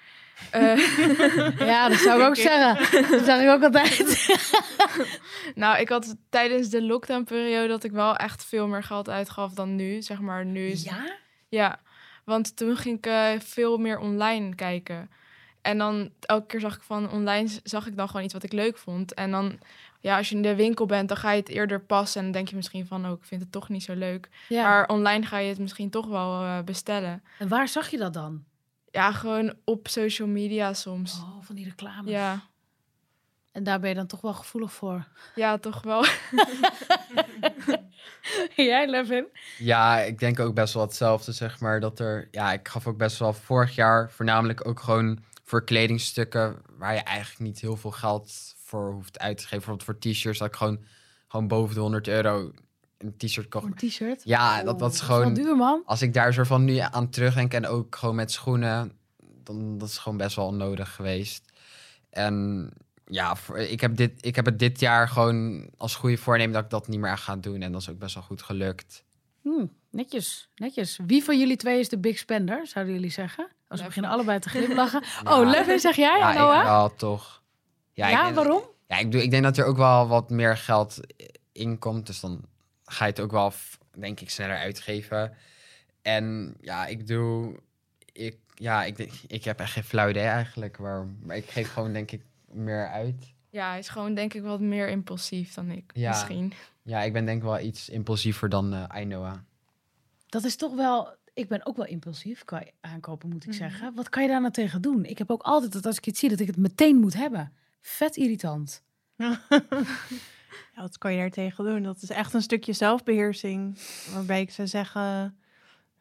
Eh, 0.51 1.60
Ja, 1.67 1.89
dat 1.89 1.98
zou 1.98 2.22
ik 2.22 2.27
ook 2.27 2.36
zeggen. 2.36 3.01
Dat 3.12 3.25
zeg 3.25 3.41
ik 3.41 3.50
ook 3.50 3.63
altijd. 3.63 4.38
nou, 5.56 5.79
ik 5.79 5.89
had 5.89 6.15
tijdens 6.29 6.70
de 6.70 6.84
lockdownperiode 6.84 7.67
dat 7.67 7.84
ik 7.84 7.91
wel 7.91 8.15
echt 8.15 8.46
veel 8.46 8.67
meer 8.67 8.84
geld 8.84 9.10
uitgaf 9.10 9.53
dan 9.53 9.75
nu. 9.75 10.01
Zeg 10.01 10.20
maar, 10.20 10.46
nu 10.46 10.67
is 10.67 10.84
Ja? 10.84 11.15
Ja, 11.50 11.79
want 12.25 12.58
toen 12.58 12.77
ging 12.77 12.98
ik 12.98 13.06
eh, 13.06 13.29
veel 13.39 13.77
meer 13.77 14.00
online 14.00 14.56
kijken. 14.56 15.10
En 15.62 15.77
dan 15.77 16.10
elke 16.20 16.46
keer 16.46 16.60
zag 16.60 16.75
ik 16.75 16.82
van 16.82 17.12
online 17.12 17.50
zag 17.63 17.88
ik 17.88 17.98
dan 17.98 18.08
gewoon 18.08 18.24
iets 18.24 18.34
wat 18.34 18.44
ik 18.44 18.51
leuk 18.51 18.77
vond. 18.77 19.13
En 19.13 19.32
dan, 19.32 19.60
ja, 20.00 20.17
als 20.17 20.29
je 20.29 20.36
in 20.36 20.41
de 20.41 20.56
winkel 20.56 20.86
bent, 20.86 21.08
dan 21.08 21.17
ga 21.17 21.32
je 21.32 21.39
het 21.39 21.50
eerder 21.50 21.79
passen. 21.82 22.20
En 22.20 22.25
dan 22.25 22.34
denk 22.36 22.48
je 22.50 22.56
misschien 22.56 22.86
van, 22.88 23.06
oh, 23.06 23.12
ik 23.12 23.24
vind 23.24 23.41
het 23.41 23.51
toch 23.51 23.70
niet 23.70 23.84
zo 23.84 23.94
leuk. 23.94 24.29
Ja. 24.48 24.63
Maar 24.63 24.88
online 24.88 25.25
ga 25.25 25.38
je 25.38 25.50
het 25.50 25.60
misschien 25.60 25.89
toch 25.89 26.08
wel 26.08 26.41
eh, 26.44 26.62
bestellen. 26.62 27.24
En 27.39 27.48
waar 27.48 27.67
zag 27.67 27.89
je 27.89 27.98
dat 27.98 28.13
dan? 28.13 28.44
Ja, 28.91 29.12
gewoon 29.12 29.53
op 29.63 29.88
social 29.88 30.27
media 30.27 30.74
soms. 30.74 31.20
Oh, 31.20 31.44
van 31.44 31.56
die 31.56 31.65
reclames. 31.65 32.12
Ja, 32.12 32.41
En 33.51 33.63
daar 33.63 33.79
ben 33.79 33.89
je 33.89 33.96
dan 33.96 34.08
toch 34.08 34.22
wel 34.22 34.34
gevoelig 34.34 34.74
voor. 34.74 35.08
ja, 35.36 35.58
toch 35.58 35.82
wel. 35.82 36.06
Jij, 38.56 38.89
Levin? 38.89 39.27
Ja, 39.58 40.00
ik 40.00 40.20
denk 40.20 40.39
ook 40.39 40.53
best 40.53 40.74
wel 40.74 40.84
hetzelfde, 40.84 41.32
zeg 41.32 41.60
maar. 41.60 41.79
Dat 41.79 42.00
er, 42.00 42.27
ja, 42.32 42.53
ik 42.53 42.67
gaf 42.67 42.88
ook 42.88 42.98
best 42.98 43.20
wel 43.20 43.34
vorig 43.34 43.75
jaar 43.75 44.12
voornamelijk 44.12 44.67
ook 44.67 44.79
gewoon 44.79 45.20
voor 45.44 45.63
kledingstukken 45.63 46.62
waar 46.77 46.94
je 46.94 47.00
eigenlijk 47.00 47.39
niet 47.39 47.60
heel 47.60 47.75
veel 47.75 47.91
geld 47.91 48.56
voor 48.58 48.91
hoeft 48.91 49.20
uit 49.20 49.38
te 49.38 49.44
geven. 49.44 49.58
Bijvoorbeeld 49.58 49.86
voor 49.86 50.00
t-shirts, 50.00 50.39
dat 50.39 50.48
ik 50.48 50.56
gewoon, 50.56 50.84
gewoon 51.27 51.48
boven 51.48 51.75
de 51.75 51.82
100 51.82 52.08
euro 52.08 52.51
een 52.97 53.17
t-shirt 53.17 53.47
kocht. 53.47 53.65
Een 53.65 53.89
t-shirt? 53.89 54.21
Ja, 54.23 54.63
dat, 54.63 54.79
dat 54.79 54.93
is 54.93 55.07
wel 55.07 55.17
gewoon, 55.17 55.33
duur, 55.33 55.55
man. 55.55 55.81
als 55.85 56.01
ik 56.01 56.13
daar 56.13 56.33
zo 56.33 56.43
van 56.43 56.65
nu 56.65 56.77
aan 56.77 57.09
terugdenk 57.09 57.53
en 57.53 57.67
ook 57.67 57.95
gewoon 57.95 58.15
met 58.15 58.31
schoenen, 58.31 58.91
dan 59.43 59.77
dat 59.77 59.87
is 59.89 59.97
gewoon 59.97 60.17
best 60.17 60.35
wel 60.35 60.45
onnodig 60.45 60.95
geweest. 60.95 61.51
En 62.09 62.69
ja, 63.05 63.35
voor, 63.35 63.57
ik, 63.57 63.81
heb 63.81 63.95
dit, 63.95 64.11
ik 64.25 64.35
heb 64.35 64.45
het 64.45 64.59
dit 64.59 64.79
jaar 64.79 65.09
gewoon 65.09 65.69
als 65.77 65.95
goede 65.95 66.17
voornemen 66.17 66.53
dat 66.53 66.63
ik 66.63 66.69
dat 66.69 66.87
niet 66.87 66.99
meer 66.99 67.17
ga 67.17 67.35
doen. 67.35 67.61
En 67.61 67.71
dat 67.71 67.81
is 67.81 67.89
ook 67.89 67.99
best 67.99 68.13
wel 68.13 68.23
goed 68.23 68.41
gelukt. 68.41 69.03
Hm, 69.41 69.65
netjes, 69.91 70.49
netjes. 70.55 70.99
Wie 71.05 71.23
van 71.23 71.39
jullie 71.39 71.55
twee 71.57 71.79
is 71.79 71.89
de 71.89 71.97
big 71.99 72.17
spender, 72.17 72.67
zouden 72.67 72.93
jullie 72.93 73.09
zeggen? 73.11 73.47
Als 73.67 73.79
we 73.79 73.85
beginnen 73.85 74.11
allebei 74.11 74.39
te 74.39 74.49
glimlachen. 74.49 75.03
Ja. 75.23 75.39
Oh, 75.39 75.49
Levin, 75.49 75.79
zeg 75.79 75.95
jij, 75.95 76.17
Ja, 76.19 76.33
Noah? 76.33 76.57
ik 76.59 76.63
wel, 76.63 76.95
toch. 76.95 77.43
Ja, 77.93 78.07
ik 78.07 78.23
denk- 78.23 78.35
waarom? 78.35 78.61
Ja, 78.87 78.97
ik, 78.97 79.11
doe, 79.11 79.23
ik 79.23 79.31
denk 79.31 79.43
dat 79.43 79.57
er 79.57 79.65
ook 79.65 79.77
wel 79.77 80.07
wat 80.07 80.29
meer 80.29 80.57
geld 80.57 80.99
inkomt. 81.51 82.05
Dus 82.07 82.19
dan 82.19 82.41
ga 82.91 83.06
je 83.06 83.12
het 83.12 83.20
ook 83.20 83.32
wel, 83.32 83.53
denk 83.98 84.20
ik, 84.20 84.29
sneller 84.29 84.58
uitgeven. 84.58 85.34
En 86.01 86.56
ja, 86.62 86.86
ik 86.86 87.08
doe... 87.08 87.60
Ik, 88.12 88.38
ja, 88.53 88.84
ik, 88.84 88.96
denk- 88.98 89.12
ik 89.27 89.44
heb 89.44 89.60
echt 89.60 89.72
geen 89.72 89.84
flauw 89.84 90.10
idee 90.10 90.24
eigenlijk. 90.24 90.77
Waarom. 90.77 91.17
Maar 91.24 91.36
ik 91.38 91.50
geef 91.50 91.74
gewoon, 91.74 91.94
denk 91.94 92.12
ik, 92.12 92.22
meer 92.51 92.88
uit. 92.88 93.34
Ja, 93.50 93.70
hij 93.70 93.79
is 93.79 93.89
gewoon 93.89 94.13
denk 94.13 94.34
ik 94.34 94.41
wat 94.41 94.60
meer 94.60 94.89
impulsief 94.89 95.53
dan 95.53 95.70
ik. 95.72 95.91
Ja. 95.94 96.10
Misschien. 96.10 96.53
Ja, 96.84 97.01
ik 97.01 97.13
ben 97.13 97.25
denk 97.25 97.38
ik 97.38 97.44
wel 97.44 97.60
iets 97.60 97.89
impulsiever 97.89 98.50
dan 98.50 98.74
eh 98.74 98.84
Ainoa. 98.88 99.44
Dat 100.29 100.44
is 100.44 100.56
toch 100.56 100.75
wel... 100.75 101.15
Ik 101.34 101.48
ben 101.48 101.65
ook 101.65 101.77
wel 101.77 101.86
impulsief 101.86 102.46
qua 102.46 102.63
aankopen, 102.82 103.29
moet 103.29 103.44
ik 103.44 103.50
Mhm. 103.50 103.58
zeggen. 103.58 103.94
Wat 103.96 104.10
kan 104.10 104.24
je 104.24 104.29
daar 104.29 104.41
nou 104.41 104.53
tegen 104.53 104.82
doen? 104.82 105.06
Ik 105.06 105.17
heb 105.17 105.32
ook 105.32 105.41
altijd 105.41 105.72
dat 105.74 105.86
als 105.86 105.98
ik 105.98 106.06
iets 106.08 106.20
zie, 106.20 106.29
dat 106.29 106.39
ik 106.39 106.48
het 106.48 106.58
meteen 106.58 106.96
moet 106.96 107.13
hebben. 107.13 107.53
Vet 107.82 108.15
irritant. 108.15 108.84
Ja, 110.75 110.81
wat 110.81 110.97
kan 110.97 111.11
je 111.13 111.17
daar 111.19 111.29
tegen 111.29 111.65
doen? 111.65 111.83
Dat 111.83 112.01
is 112.01 112.09
echt 112.09 112.33
een 112.33 112.41
stukje 112.41 112.73
zelfbeheersing. 112.73 113.79
Waarbij 114.13 114.41
ik 114.41 114.51
zou 114.51 114.67
zeggen... 114.67 115.35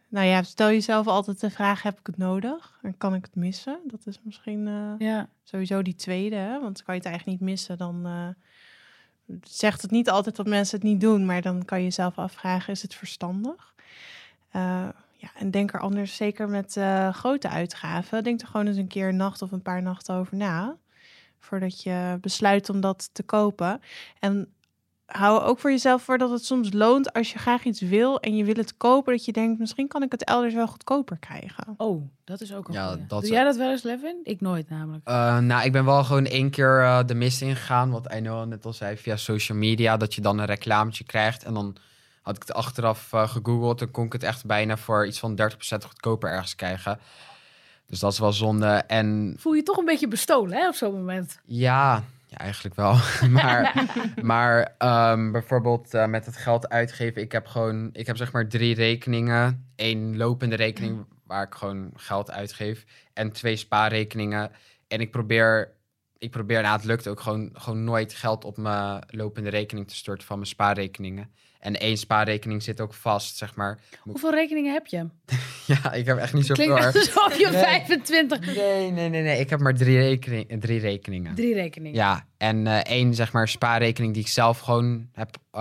Nou 0.09 0.27
ja, 0.27 0.43
stel 0.43 0.69
jezelf 0.69 1.07
altijd 1.07 1.41
de 1.41 1.51
vraag, 1.51 1.83
heb 1.83 1.99
ik 1.99 2.07
het 2.07 2.17
nodig? 2.17 2.79
En 2.83 2.97
kan 2.99 3.15
ik 3.15 3.25
het 3.25 3.35
missen? 3.35 3.79
Dat 3.85 4.07
is 4.07 4.21
misschien 4.23 4.67
eh, 4.69 5.07
Ja. 5.09 5.29
sowieso 5.45 5.83
die 5.83 5.95
tweede. 5.95 6.37
Hè? 6.37 6.61
Want 6.61 6.83
kan 6.83 6.95
je 6.95 7.01
het 7.01 7.09
eigenlijk 7.09 7.41
niet 7.41 7.51
missen, 7.51 7.79
dan 7.79 8.07
eh, 8.07 9.37
zegt 9.43 9.83
het 9.83 9.91
niet 9.91 10.11
altijd 10.11 10.37
dat 10.37 10.47
mensen 10.47 10.79
het 10.79 10.87
niet 10.89 11.01
doen. 11.01 11.25
Maar 11.27 11.43
dan 11.43 11.65
kan 11.65 11.79
je 11.79 11.85
jezelf 11.85 12.19
afvragen, 12.19 12.73
is 12.73 12.83
het 12.83 12.95
verstandig? 12.95 13.75
Eh, 14.51 14.89
ja, 15.13 15.31
en 15.35 15.51
denk 15.51 15.73
er 15.73 15.81
anders, 15.81 16.17
zeker 16.17 16.49
met 16.49 16.79
grote 17.13 17.49
uitgaven, 17.49 18.25
denk 18.25 18.41
er 18.41 18.47
gewoon 18.47 18.67
eens 18.67 18.77
een 18.77 18.87
keer 18.87 19.09
een 19.09 19.17
nacht 19.17 19.43
of 19.43 19.53
een 19.53 19.63
paar 19.63 19.83
nachten 19.83 20.15
over 20.15 20.37
na. 20.37 20.77
Voordat 21.39 21.83
je 21.83 22.19
besluit 22.21 22.69
om 22.69 22.81
dat 22.81 23.11
te 23.13 23.23
kopen. 23.23 23.81
En 24.19 24.55
hou 25.07 25.43
ook 25.43 25.59
voor 25.59 25.71
jezelf 25.71 26.03
voor 26.03 26.19
dat 26.19 26.31
het 26.31 26.45
soms 26.45 26.73
loont 26.73 27.13
als 27.13 27.33
je 27.33 27.39
graag 27.39 27.65
iets 27.65 27.81
wil 27.81 28.21
en 28.21 28.37
je 28.37 28.45
wil 28.45 28.55
het 28.55 28.77
kopen. 28.77 29.13
Dat 29.13 29.25
je 29.25 29.33
denkt, 29.33 29.59
misschien 29.59 29.89
kan 29.89 30.03
ik 30.03 30.13
het 30.13 30.25
elders 30.25 30.55
wel 30.55 30.67
goedkoper 30.67 31.19
krijgen. 31.19 31.75
Oh, 31.77 32.03
dat 32.25 32.41
is 32.41 32.55
ook 32.55 32.69
een 32.69 32.75
Ja, 32.75 32.89
goeie. 32.89 33.07
dat 33.07 33.21
Doe 33.21 33.31
jij 33.31 33.45
dat 33.45 33.57
wel 33.57 33.71
eens, 33.71 33.83
Levin? 33.83 34.21
Ik 34.23 34.41
nooit 34.41 34.69
namelijk. 34.69 35.07
Eh, 35.09 35.39
nou, 35.39 35.65
ik 35.65 35.73
ben 35.73 35.85
wel 35.85 36.05
gewoon 36.05 36.27
één 36.27 36.51
keer 36.51 36.83
eh, 36.83 37.01
de 37.07 37.15
mist 37.15 37.43
ingegaan. 37.43 37.91
Wat 37.91 38.09
Ainoa 38.09 38.45
net 38.45 38.65
al 38.65 38.73
zei, 38.73 38.97
via 38.97 39.17
social 39.17 39.59
media. 39.59 39.97
Dat 39.97 40.15
je 40.15 40.21
dan 40.21 40.39
een 40.39 40.47
reclametje 40.47 41.05
krijgt. 41.05 41.45
En 41.45 41.55
dan 41.55 41.77
had 42.23 42.37
ik 42.37 42.43
het 42.43 42.53
achteraf 42.53 43.13
eh, 43.13 43.29
gegoogeld. 43.29 43.81
En 43.81 43.91
kon 43.91 44.05
ik 44.05 44.13
het 44.13 44.23
echt 44.23 44.47
bijna 44.47 44.77
voor 44.77 45.07
iets 45.07 45.19
van 45.19 45.41
30% 45.43 45.85
goedkoper 45.87 46.31
ergens 46.31 46.55
krijgen. 46.55 46.99
Dus 47.87 47.99
dat 47.99 48.13
is 48.13 48.19
wel 48.19 48.33
zonde. 48.33 48.67
En 48.87 49.35
Voel 49.39 49.53
je 49.53 49.63
toch 49.63 49.77
een 49.77 49.85
beetje 49.85 50.09
bestolen, 50.09 50.59
hè, 50.59 50.69
op 50.69 50.75
zo'n 50.75 50.93
moment? 50.93 51.39
Ja, 51.45 52.05
ja 52.27 52.37
eigenlijk 52.37 52.75
wel. 52.75 52.97
maar 53.31 53.85
maar 54.23 54.75
ehm, 54.79 55.31
bijvoorbeeld 55.31 55.95
eh, 55.95 56.07
met 56.07 56.27
het 56.27 56.37
geld 56.37 56.69
uitgeven. 56.69 57.23
Ik 57.23 57.33
heb 57.33 57.47
gewoon, 57.47 57.91
ik 57.93 58.07
heb 58.07 58.17
zeg 58.17 58.33
maar 58.33 58.49
drie 58.49 58.75
rekeningen. 58.75 59.67
Eén 59.77 60.17
lopende 60.17 60.57
rekening 60.57 61.05
waar 61.27 61.47
ik 61.47 61.55
gewoon 61.55 61.91
geld 61.95 62.31
uitgeef. 62.31 62.85
En 63.13 63.33
twee 63.33 63.57
spaarrekeningen. 63.57 64.51
En 64.89 65.01
ik 65.01 65.11
probeer, 65.11 65.73
ik 66.19 66.31
probeer, 66.31 66.63
nou 66.63 66.77
het 66.77 66.85
lukt 66.85 67.09
ook 67.09 67.21
gewoon, 67.21 67.51
gewoon 67.53 67.85
nooit 67.85 68.15
geld 68.15 68.45
op 68.45 68.57
mijn 68.57 69.03
lopende 69.11 69.51
rekening 69.51 69.89
te 69.89 69.95
storten 69.95 70.27
van 70.27 70.37
mijn 70.37 70.49
spaarrekeningen. 70.49 71.31
En 71.67 71.81
één 71.81 71.97
spaarrekening 71.97 72.63
zit 72.63 72.81
ook 72.81 72.95
vast, 72.95 73.37
zeg 73.37 73.55
maar. 73.55 73.79
Hoeveel 74.01 74.31
rekeningen 74.31 74.73
heb 74.73 74.87
je? 74.87 75.07
Ja, 75.67 75.93
ik 75.93 76.07
heb 76.07 76.19
echt 76.19 76.35
niet 76.35 76.47
zoveel. 76.47 76.77
Klinkt 76.77 76.97
alsof 76.97 77.39
je 77.39 77.49
Nee. 77.51 77.63
25... 77.63 78.57
Nee, 78.57 78.91
nee, 78.91 79.09
nee, 79.09 79.23
nee. 79.23 79.41
Ik 79.41 79.51
heb 79.51 79.61
maar 79.61 79.75
drie, 79.75 79.99
rekening, 79.99 80.61
drie 80.61 80.81
rekeningen. 80.81 81.35
Drie 81.35 81.55
rekeningen. 81.55 81.95
Ja, 81.95 82.27
en 82.37 82.67
eh, 82.67 82.79
één 82.79 83.15
zeg 83.15 83.33
maar 83.33 83.49
spaarrekening 83.49 84.15
die 84.15 84.23
ik 84.23 84.29
zelf 84.29 84.59
gewoon 84.59 85.09
heb, 85.13 85.37
eh, 85.51 85.61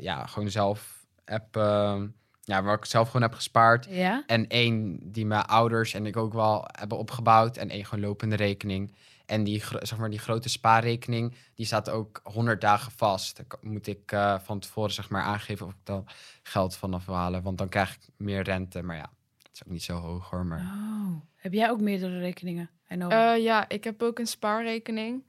ja, 0.00 0.26
gewoon 0.26 0.50
zelf 0.50 1.06
heb, 1.24 1.56
eh, 1.56 2.00
ja, 2.42 2.62
waar 2.62 2.76
ik 2.76 2.84
zelf 2.84 3.06
gewoon 3.06 3.22
heb 3.22 3.34
gespaard. 3.34 3.86
Ja? 3.90 4.22
En 4.26 4.46
één 4.48 4.98
die 5.02 5.26
mijn 5.26 5.44
ouders 5.44 5.94
en 5.94 6.06
ik 6.06 6.16
ook 6.16 6.32
wel 6.32 6.64
hebben 6.78 6.98
opgebouwd. 6.98 7.56
En 7.56 7.70
één 7.70 7.84
gewoon 7.84 8.04
lopende 8.04 8.36
rekening. 8.36 8.94
En 9.26 9.44
die, 9.44 9.62
zeg 9.80 9.96
maar, 9.98 10.10
die 10.10 10.18
grote 10.18 10.48
spaarrekening, 10.48 11.34
die 11.54 11.66
staat 11.66 11.90
ook 11.90 12.20
100 12.24 12.60
dagen 12.60 12.92
vast. 12.92 13.36
Daar 13.36 13.46
kan- 13.46 13.58
moet 13.62 13.86
ik 13.86 14.12
eh, 14.12 14.38
van 14.38 14.58
tevoren 14.60 14.92
zeg 14.92 15.10
maar 15.10 15.22
aangeven 15.22 15.66
of 15.66 15.72
ik 15.72 15.78
daar 15.84 16.02
geld 16.42 16.76
vanaf 16.76 17.06
wil 17.06 17.14
halen. 17.14 17.42
Want 17.42 17.58
dan 17.58 17.68
krijg 17.68 17.94
ik 17.94 18.00
meer 18.16 18.42
rente. 18.42 18.82
Maar 18.82 18.96
ja, 18.96 19.10
het 19.42 19.50
is 19.52 19.62
ook 19.64 19.72
niet 19.72 19.82
zo 19.82 19.96
hoog 19.96 20.30
hoor. 20.30 20.46
Maar... 20.46 20.58
Oh. 20.60 21.20
Heb 21.36 21.52
jij 21.52 21.70
ook 21.70 21.80
meerdere 21.80 22.18
rekeningen? 22.18 22.70
Eh, 22.88 23.42
ja, 23.42 23.68
ik 23.68 23.84
heb 23.84 24.02
ook 24.02 24.18
een 24.18 24.26
spaarrekening. 24.26 25.24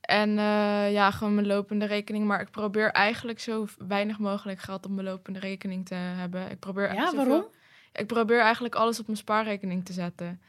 En 0.00 0.28
eh, 0.38 0.92
ja, 0.92 1.10
gewoon 1.10 1.34
mijn 1.34 1.46
lopende 1.46 1.84
rekening. 1.86 2.26
Maar 2.26 2.40
ik 2.40 2.50
probeer 2.50 2.90
eigenlijk 2.90 3.40
zo 3.40 3.66
weinig 3.78 4.18
mogelijk 4.18 4.60
geld 4.60 4.84
op 4.84 4.90
mijn 4.90 5.06
lopende 5.06 5.38
rekening 5.38 5.86
te 5.86 5.94
hebben. 5.94 6.50
Ik 6.50 6.58
probeer 6.58 6.94
ja, 6.94 7.04
zoveel- 7.04 7.26
waarom? 7.26 7.44
Ik 7.92 8.06
probeer 8.06 8.40
eigenlijk 8.40 8.74
alles 8.74 9.00
op 9.00 9.06
mijn 9.06 9.18
spaarrekening 9.18 9.84
te 9.84 9.92
zetten. 9.92 10.40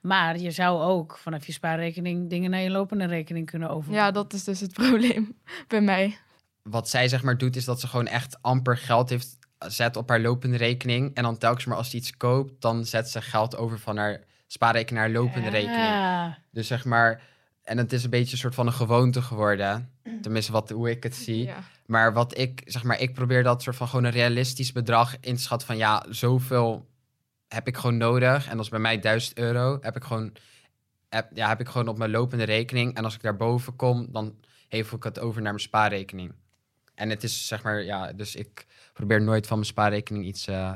Maar 0.00 0.38
je 0.38 0.50
zou 0.50 0.82
ook 0.82 1.18
vanaf 1.18 1.46
je 1.46 1.52
spaarrekening 1.52 2.30
dingen 2.30 2.50
naar 2.50 2.60
je 2.60 2.70
lopende 2.70 3.06
rekening 3.06 3.50
kunnen 3.50 3.70
over. 3.70 3.92
Ja, 3.92 4.10
dat 4.10 4.32
is 4.32 4.44
dus 4.44 4.60
het 4.60 4.72
probleem 4.72 5.36
bij 5.68 5.80
mij. 5.80 6.18
wat 6.62 6.88
zij 6.88 7.08
zeg 7.08 7.22
maar 7.22 7.38
doet, 7.38 7.56
is 7.56 7.64
dat 7.64 7.80
ze 7.80 7.86
gewoon 7.86 8.06
echt 8.06 8.42
amper 8.42 8.76
geld 8.76 9.10
heeft 9.10 9.38
zet 9.58 9.96
op 9.96 10.08
haar 10.08 10.20
lopende 10.20 10.56
rekening. 10.56 11.14
En 11.14 11.22
dan 11.22 11.38
telkens 11.38 11.64
maar 11.64 11.76
als 11.76 11.90
ze 11.90 11.96
iets 11.96 12.16
koopt, 12.16 12.60
dan 12.60 12.84
zet 12.84 13.08
ze 13.10 13.22
geld 13.22 13.56
over 13.56 13.78
van 13.78 13.96
haar 13.96 14.20
spaarrekening 14.46 15.04
naar 15.04 15.22
lopende 15.22 15.48
rekening. 15.48 15.78
Ja. 15.78 16.38
Dus 16.50 16.66
zeg 16.66 16.84
maar, 16.84 17.22
en 17.62 17.78
het 17.78 17.92
is 17.92 18.04
een 18.04 18.10
beetje 18.10 18.32
een 18.32 18.38
soort 18.38 18.54
van 18.54 18.66
een 18.66 18.72
gewoonte 18.72 19.22
geworden. 19.22 19.90
Tenminste, 20.22 20.52
wat, 20.52 20.70
hoe 20.70 20.90
ik 20.90 21.02
het 21.02 21.14
zie. 21.14 21.44
Ja. 21.44 21.62
Maar 21.86 22.12
wat 22.12 22.38
ik, 22.38 22.62
zeg 22.64 22.82
maar, 22.82 23.00
ik 23.00 23.14
probeer 23.14 23.42
dat 23.42 23.62
soort 23.62 23.76
van 23.76 23.88
gewoon 23.88 24.04
een 24.04 24.10
realistisch 24.10 24.72
bedrag 24.72 25.16
in 25.20 25.36
te 25.36 25.42
schatten 25.42 25.66
van 25.66 25.76
ja, 25.76 26.04
zoveel 26.08 26.88
heb 27.54 27.66
ik 27.66 27.76
gewoon 27.76 27.96
nodig. 27.96 28.48
En 28.48 28.56
dat 28.56 28.64
is 28.64 28.70
bij 28.70 28.78
mij 28.78 28.98
1000 28.98 29.38
euro. 29.38 29.78
Heb 29.80 29.96
ik 29.96 30.04
gewoon, 30.04 30.32
heb, 31.08 31.30
ja, 31.34 31.48
heb 31.48 31.60
ik 31.60 31.68
gewoon 31.68 31.88
op 31.88 31.98
mijn 31.98 32.10
lopende 32.10 32.44
rekening. 32.44 32.94
En 32.96 33.04
als 33.04 33.14
ik 33.14 33.22
daarboven 33.22 33.76
kom, 33.76 34.06
dan 34.12 34.34
hevel 34.68 34.96
ik 34.96 35.02
het 35.04 35.18
over 35.18 35.42
naar 35.42 35.52
mijn 35.52 35.64
spaarrekening. 35.64 36.32
En 36.94 37.10
het 37.10 37.22
is 37.22 37.46
zeg 37.46 37.62
maar, 37.62 37.82
ja, 37.82 38.12
dus 38.12 38.36
ik 38.36 38.66
probeer 38.92 39.22
nooit 39.22 39.46
van 39.46 39.56
mijn 39.56 39.68
spaarrekening 39.68 40.24
iets 40.24 40.46
eh, 40.46 40.72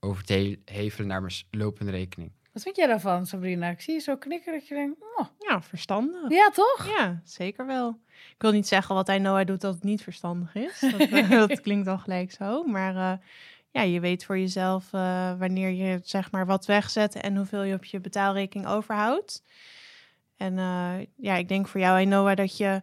over 0.00 0.24
te 0.24 0.32
he- 0.32 0.74
hevelen 0.74 1.08
naar 1.08 1.20
mijn 1.20 1.34
lopende 1.50 1.90
rekening. 1.90 2.32
Wat 2.52 2.62
vind 2.62 2.76
jij 2.76 2.86
daarvan, 2.86 3.26
Sabrina? 3.26 3.68
Ik 3.70 3.80
zie 3.80 3.94
je 3.94 4.00
zo 4.00 4.16
knikken 4.16 4.52
dat 4.52 4.68
je 4.68 4.74
denkt, 4.74 5.00
oh, 5.16 5.26
Ja, 5.38 5.62
verstandig. 5.62 6.30
ja 6.30 6.50
toch? 6.50 6.86
Ja, 6.98 7.20
zeker 7.24 7.66
wel. 7.66 8.00
Ik 8.08 8.34
wil 8.42 8.52
niet 8.52 8.66
zeggen 8.68 8.94
wat 8.94 9.06
hij 9.06 9.18
Noah 9.18 9.46
doet 9.46 9.60
dat 9.60 9.74
het 9.74 9.82
niet 9.82 10.02
verstandig 10.02 10.54
is. 10.54 10.80
Dat, 10.80 11.00
eh, 11.10 11.30
dat 11.30 11.60
klinkt 11.60 11.88
al 11.88 11.98
gelijk 11.98 12.32
zo. 12.32 12.62
Maar 12.64 12.96
eh, 12.96 13.18
ja, 13.72 13.82
je 13.82 14.00
weet 14.00 14.24
voor 14.24 14.38
jezelf 14.38 14.92
eh, 14.92 15.32
wanneer 15.38 15.70
je 15.70 16.00
zeg 16.02 16.30
maar 16.30 16.46
wat 16.46 16.66
wegzet 16.66 17.14
en 17.14 17.36
hoeveel 17.36 17.62
je 17.62 17.74
op 17.74 17.84
je 17.84 18.00
betaalrekening 18.00 18.68
overhoudt. 18.68 19.42
En 20.36 20.58
eh, 20.58 20.94
ja, 21.16 21.34
ik 21.36 21.48
denk 21.48 21.68
voor 21.68 21.80
jou, 21.80 22.04
Noah, 22.04 22.36
dat 22.36 22.56
je 22.56 22.82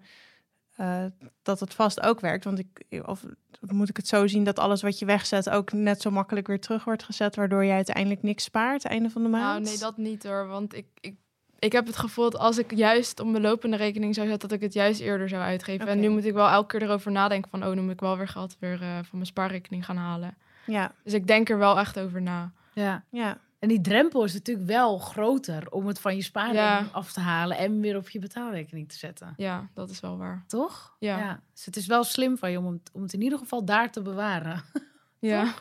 eh, 0.75 1.05
dat 1.43 1.59
het 1.59 1.73
vast 1.73 2.01
ook 2.01 2.19
werkt. 2.19 2.43
Want 2.43 2.59
ik, 2.59 3.01
of 3.05 3.25
moet 3.59 3.89
ik 3.89 3.97
het 3.97 4.07
zo 4.07 4.27
zien 4.27 4.43
dat 4.43 4.59
alles 4.59 4.81
wat 4.81 4.99
je 4.99 5.05
wegzet 5.05 5.49
ook 5.49 5.71
net 5.71 6.01
zo 6.01 6.11
makkelijk 6.11 6.47
weer 6.47 6.59
terug 6.59 6.83
wordt 6.83 7.03
gezet, 7.03 7.35
waardoor 7.35 7.63
je 7.63 7.71
uiteindelijk 7.71 8.23
niks 8.23 8.43
spaart 8.43 8.85
einde 8.85 9.09
van 9.09 9.23
de 9.23 9.29
maand? 9.29 9.63
Nou, 9.63 9.63
nee, 9.63 9.77
dat 9.77 9.97
niet 9.97 10.23
hoor. 10.23 10.47
Want 10.47 10.75
ik, 10.75 10.85
ik, 11.01 11.15
ik 11.59 11.71
heb 11.71 11.85
het 11.85 11.97
gevoel 11.97 12.29
dat 12.29 12.39
als 12.39 12.57
ik 12.57 12.75
juist 12.75 13.19
op 13.19 13.27
mijn 13.27 13.43
lopende 13.43 13.77
rekening 13.77 14.15
zou 14.15 14.27
zetten, 14.27 14.49
dat 14.49 14.57
ik 14.57 14.63
het 14.63 14.73
juist 14.73 14.99
eerder 14.99 15.29
zou 15.29 15.41
uitgeven. 15.41 15.87
En 15.87 15.99
nu 15.99 16.09
moet 16.09 16.25
ik 16.25 16.33
wel 16.33 16.49
elke 16.49 16.77
keer 16.77 16.87
erover 16.87 17.11
nadenken 17.11 17.49
van, 17.49 17.65
oh, 17.65 17.75
dan 17.75 17.83
moet 17.83 17.93
ik 17.93 17.99
wel 17.99 18.17
weer 18.17 18.27
geld 18.27 18.55
weer 18.59 18.77
van 18.77 19.07
mijn 19.11 19.25
spaarrekening 19.25 19.85
gaan 19.85 19.97
halen. 19.97 20.37
Ja, 20.71 20.91
Dus 21.03 21.13
ik 21.13 21.27
denk 21.27 21.49
er 21.49 21.57
wel 21.57 21.79
echt 21.79 21.99
over 21.99 22.21
na. 22.21 22.51
Ja. 22.73 23.03
ja. 23.09 23.37
En 23.59 23.67
die 23.67 23.81
drempel 23.81 24.23
is 24.23 24.33
natuurlijk 24.33 24.67
wel 24.67 24.97
groter 24.97 25.71
om 25.71 25.87
het 25.87 25.99
van 25.99 26.15
je 26.15 26.21
spaarrekening 26.21 26.85
Ja. 26.87 26.91
af 26.91 27.11
te 27.11 27.19
halen 27.19 27.57
en 27.57 27.79
weer 27.79 27.97
op 27.97 28.09
je 28.09 28.19
betaalrekening 28.19 28.89
te 28.89 28.97
zetten. 28.97 29.33
Ja, 29.37 29.67
dat 29.73 29.89
is 29.89 29.99
wel 29.99 30.17
waar. 30.17 30.43
Toch? 30.47 30.95
Ja. 30.99 31.39
Dus 31.53 31.65
het 31.65 31.75
is 31.75 31.85
wel 31.87 32.03
slim 32.03 32.37
van 32.37 32.51
je 32.51 32.57
om 32.57 32.65
het, 32.65 32.89
om 32.93 33.01
het 33.01 33.13
in 33.13 33.21
ieder 33.21 33.39
geval 33.39 33.65
daar 33.65 33.91
te 33.91 34.01
bewaren. 34.01 34.61
Ja. 35.21 35.41
Op 35.43 35.53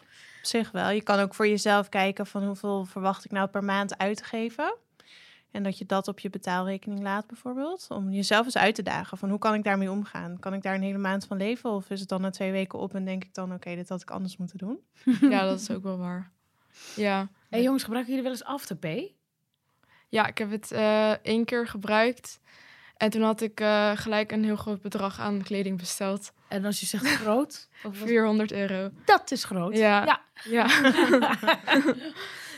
zich 0.43 0.71
wel. 0.71 0.91
Je 0.91 1.03
kan 1.03 1.19
ook 1.19 1.35
voor 1.35 1.49
jezelf 1.49 1.89
kijken 1.89 2.27
van 2.27 2.45
hoeveel 2.45 2.85
verwacht 2.85 3.25
ik 3.25 3.31
nou 3.31 3.49
per 3.49 3.65
maand 3.65 3.99
uit 3.99 4.17
te 4.17 4.25
geven. 4.25 4.75
En 5.59 5.65
dat 5.65 5.79
je 5.79 5.87
dat 5.87 6.09
op 6.09 6.19
je 6.19 6.31
betaalrekening 6.31 7.01
laat 7.03 7.27
bijvoorbeeld. 7.27 7.87
Om 7.91 8.11
jezelf 8.11 8.45
eens 8.45 8.57
uit 8.57 8.75
te 8.75 8.83
dagen 8.83 9.19
van 9.19 9.29
hoe 9.31 9.39
kan 9.39 9.55
ik 9.55 9.65
daarmee 9.65 9.91
omgaan? 9.91 10.39
Kan 10.41 10.55
ik 10.55 10.63
daar 10.63 10.75
een 10.75 10.83
hele 10.83 10.99
maand 10.99 11.25
van 11.27 11.37
leven? 11.37 11.71
Of 11.71 11.91
is 11.91 12.01
het 12.01 12.09
dan 12.09 12.21
na 12.21 12.31
twee 12.31 12.51
weken 12.53 12.79
op 12.79 12.95
en 12.95 13.05
denk 13.05 13.25
ik 13.25 13.35
dan 13.35 13.53
oké, 13.53 13.75
dit 13.75 13.89
had 13.89 14.03
ik 14.03 14.11
anders 14.11 14.37
moeten 14.37 14.59
doen? 14.59 14.79
ja, 15.35 15.45
dat 15.45 15.61
is 15.61 15.71
ook 15.71 15.83
wel 15.91 15.99
waar. 15.99 16.31
Ja. 16.97 17.29
Hey 17.49 17.63
jongens, 17.63 17.83
gebruiken 17.83 18.15
jullie 18.15 18.29
wel 18.31 18.39
eens 18.39 18.49
Afterpay? 18.49 19.15
Ja, 20.09 20.27
ik 20.27 20.39
heb 20.39 20.51
het 20.51 20.73
eh, 20.73 21.11
één 21.11 21.45
keer 21.45 21.67
gebruikt. 21.67 22.41
En 22.97 23.11
toen 23.11 23.23
had 23.23 23.41
ik 23.41 23.61
eh, 23.61 23.91
gelijk 23.95 24.33
een 24.33 24.45
heel 24.45 24.57
groot 24.57 24.81
bedrag 24.81 25.19
aan 25.21 25.43
kleding 25.43 25.79
besteld. 25.79 26.33
En 26.49 26.65
als 26.65 26.81
je 26.81 26.87
zegt 26.87 27.07
groot, 27.07 27.69
of 27.85 27.99
wat- 27.99 28.09
400 28.15 28.53
euro. 28.53 28.91
dat 29.05 29.31
is 29.31 29.45
groot. 29.45 29.77
Ja. 29.77 30.05
ja. 30.05 30.21
Ja. 30.45 30.67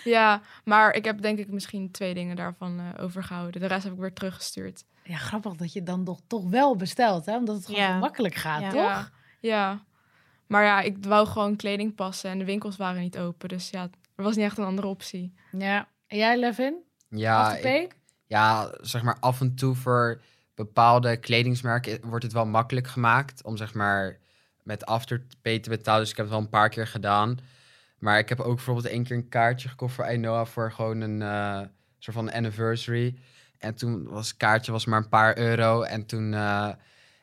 Ja, 0.04 0.40
maar 0.64 0.94
ik 0.94 1.04
heb 1.04 1.20
denk 1.22 1.38
ik 1.38 1.48
misschien 1.48 1.90
twee 1.90 2.14
dingen 2.14 2.36
daarvan 2.36 2.80
eh, 2.80 3.04
overgehouden. 3.04 3.60
De 3.60 3.66
rest 3.66 3.84
heb 3.84 3.92
ik 3.92 3.98
weer 3.98 4.12
teruggestuurd. 4.12 4.84
Ja, 5.04 5.16
grappig 5.16 5.52
dat 5.54 5.72
je 5.72 5.82
dan 5.82 6.04
toch, 6.04 6.20
toch 6.26 6.44
wel 6.50 6.76
bestelt, 6.76 7.26
hè? 7.26 7.36
Omdat 7.36 7.56
het 7.56 7.66
gewoon 7.66 7.80
Ja. 7.80 7.98
makkelijk 7.98 8.34
gaat, 8.34 8.60
Ja. 8.60 8.68
toch? 8.70 8.80
Ja, 8.80 9.10
ja. 9.40 9.84
Maar 10.46 10.64
ja, 10.64 10.80
ik 10.80 10.96
wou 11.04 11.26
gewoon 11.26 11.56
kleding 11.56 11.94
passen 11.94 12.30
en 12.30 12.38
de 12.38 12.44
winkels 12.44 12.76
waren 12.76 13.00
niet 13.00 13.18
open. 13.18 13.48
Dus 13.48 13.70
ja, 13.70 13.82
er 14.16 14.24
was 14.24 14.36
niet 14.36 14.44
echt 14.44 14.58
een 14.58 14.64
andere 14.64 14.86
optie. 14.88 15.34
Ja. 15.58 15.88
En 16.06 16.16
jij, 16.18 16.38
Levin? 16.38 16.76
Ja, 17.08 17.56
ik- 17.56 17.96
ja, 18.26 18.74
zeg 18.80 19.02
maar 19.02 19.16
af 19.20 19.40
en 19.40 19.54
toe 19.54 19.74
voor 19.74 20.20
bepaalde 20.54 21.16
kledingsmerken 21.16 22.00
wordt 22.08 22.24
het 22.24 22.32
wel 22.32 22.46
makkelijk 22.46 22.86
gemaakt 22.86 23.44
om 23.44 23.56
zeg 23.56 23.74
maar 23.74 24.18
met 24.62 24.86
Afterpay 24.86 25.58
te 25.58 25.68
betalen. 25.70 26.00
Dus 26.00 26.10
ik 26.10 26.16
heb 26.16 26.24
het 26.26 26.34
wel 26.34 26.44
een 26.44 26.50
paar 26.50 26.68
keer 26.68 26.86
gedaan. 26.86 27.38
Maar 28.00 28.18
ik 28.18 28.28
heb 28.28 28.40
ook 28.40 28.54
bijvoorbeeld 28.54 28.86
één 28.86 29.04
keer 29.04 29.16
een 29.16 29.28
kaartje 29.28 29.68
gekocht 29.68 29.94
voor 29.94 30.04
Ainoa 30.04 30.44
voor 30.44 30.72
gewoon 30.72 31.00
een 31.00 31.22
eh, 31.22 31.60
soort 31.98 32.16
van 32.16 32.32
anniversary. 32.32 33.14
En 33.58 33.74
toen 33.74 34.08
was 34.08 34.28
het 34.28 34.36
kaartje 34.36 34.72
was 34.72 34.84
maar 34.84 34.98
een 35.02 35.08
paar 35.08 35.38
euro. 35.38 35.82
En 35.82 36.06
toen, 36.06 36.34
eh, 36.34 36.70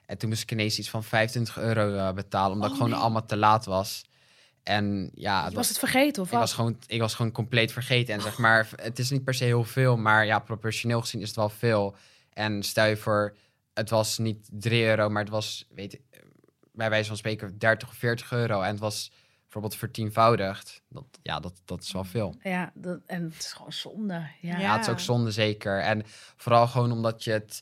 en 0.06 0.18
toen 0.18 0.30
moest 0.30 0.42
ik 0.42 0.52
ineens 0.52 0.80
iets 0.80 0.90
van 0.90 1.04
25 1.04 1.58
euro 1.58 1.96
eh, 1.96 2.14
betalen, 2.14 2.52
omdat 2.52 2.70
Oh, 2.70 2.76
ik 2.76 2.82
gewoon 2.82 2.92
nee. 2.92 3.02
allemaal 3.02 3.26
te 3.26 3.38
laat 3.38 3.66
was. 3.66 4.06
En 4.64 5.12
ja, 5.14 5.44
het 5.46 5.54
was 5.54 5.68
het 5.68 5.80
vergeten, 5.80 6.22
of 6.22 6.28
ik 6.28 6.34
wat? 6.34 6.42
was, 6.42 6.54
gewoon, 6.54 6.78
ik 6.88 7.00
was 7.00 7.16
gewoon 7.16 7.32
compleet 7.32 7.72
vergeten. 7.72 8.14
En 8.14 8.22
zeg 8.22 8.38
maar, 8.38 8.68
het 8.76 9.00
is 9.00 9.10
niet 9.10 9.24
per 9.24 9.34
se 9.34 9.44
heel 9.44 9.64
veel, 9.64 9.98
maar 9.98 10.26
ja, 10.26 10.40
proportioneel 10.40 11.02
gezien 11.02 11.22
is 11.22 11.28
het 11.28 11.36
wel 11.36 11.50
veel. 11.50 11.96
En 12.34 12.64
stel 12.64 12.86
je 12.86 12.98
voor, 12.98 13.36
het 13.74 13.90
was 13.90 14.18
niet 14.18 14.50
3 14.52 14.86
euro, 14.86 15.10
maar 15.10 15.22
het 15.22 15.32
was, 15.32 15.68
weet 15.70 15.94
ik, 15.94 16.02
bij 16.74 16.90
wijze 16.90 17.08
van 17.08 17.18
spreken, 17.18 17.58
30 17.58 17.90
of 17.90 17.96
40 17.96 18.32
euro. 18.32 18.62
En 18.62 18.72
het 18.72 18.80
was 18.80 19.12
bijvoorbeeld 19.48 19.76
vertienvoudigd. 19.76 20.82
Dat, 20.90 21.06
ja, 21.22 21.40
dat, 21.40 21.62
dat 21.66 21.82
is 21.84 21.92
wel 21.92 22.04
veel. 22.04 22.36
Ja, 22.44 22.72
dat, 22.74 23.00
en 23.06 23.24
het 23.24 23.38
is 23.38 23.54
gewoon 23.54 23.74
zonde. 23.74 24.28
Ja. 24.42 24.56
Het 24.76 24.82
is 24.82 24.90
ook 24.90 25.00
zonde 25.00 25.32
zeker. 25.32 25.80
En 25.82 26.02
vooral 26.36 26.68
gewoon 26.68 26.92
omdat 26.92 27.24
je 27.24 27.32
het 27.32 27.62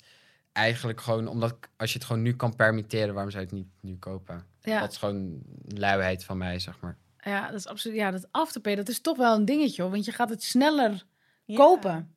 eigenlijk 0.51 1.01
gewoon, 1.01 1.27
omdat 1.27 1.55
als 1.77 1.91
je 1.91 1.97
het 1.97 2.07
gewoon 2.07 2.21
nu 2.21 2.35
kan 2.35 2.55
permitteren, 2.55 3.13
waarom 3.13 3.31
zou 3.31 3.43
je 3.43 3.49
het 3.49 3.57
niet 3.59 3.71
nu 3.81 3.97
kopen? 3.97 4.45
Ja. 4.61 4.79
Dat 4.79 4.91
is 4.91 4.97
gewoon 4.97 5.41
luiheid 5.67 6.23
van 6.23 6.37
mij, 6.37 6.59
zeg 6.59 6.79
maar. 6.79 6.97
Ja, 7.19 7.45
dat 7.47 7.59
is 7.59 7.67
absoluut. 7.67 7.97
Ja, 7.97 8.11
dat 8.11 8.27
Afterpay, 8.31 8.75
dat 8.75 8.89
is 8.89 9.01
toch 9.01 9.17
wel 9.17 9.35
een 9.35 9.45
dingetje, 9.45 9.81
hoor. 9.81 9.91
Want 9.91 10.05
je 10.05 10.11
gaat 10.11 10.29
het 10.29 10.43
sneller 10.43 11.03
Ja. 11.45 11.55
kopen. 11.57 12.15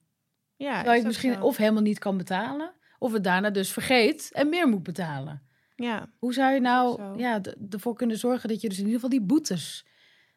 Ja, 0.56 0.74
terwijl 0.74 0.90
je 0.92 0.98
het 0.98 1.06
misschien 1.06 1.34
zo. 1.34 1.40
of 1.40 1.56
helemaal 1.56 1.82
niet 1.82 1.98
kan 1.98 2.16
betalen, 2.16 2.72
of 2.98 3.12
het 3.12 3.24
daarna 3.24 3.50
dus 3.50 3.72
vergeet 3.72 4.30
en 4.32 4.48
meer 4.48 4.68
moet 4.68 4.82
betalen. 4.82 5.42
Ja, 5.82 6.08
Hoe 6.18 6.32
zou 6.32 6.54
je 6.54 6.60
nou 6.60 6.96
zo. 6.96 7.14
ja, 7.16 7.40
ervoor 7.70 7.94
kunnen 7.94 8.18
zorgen 8.18 8.48
dat 8.48 8.60
je 8.60 8.68
dus 8.68 8.78
in 8.78 8.84
ieder 8.84 9.00
geval 9.00 9.18
die 9.18 9.26
boetes, 9.26 9.86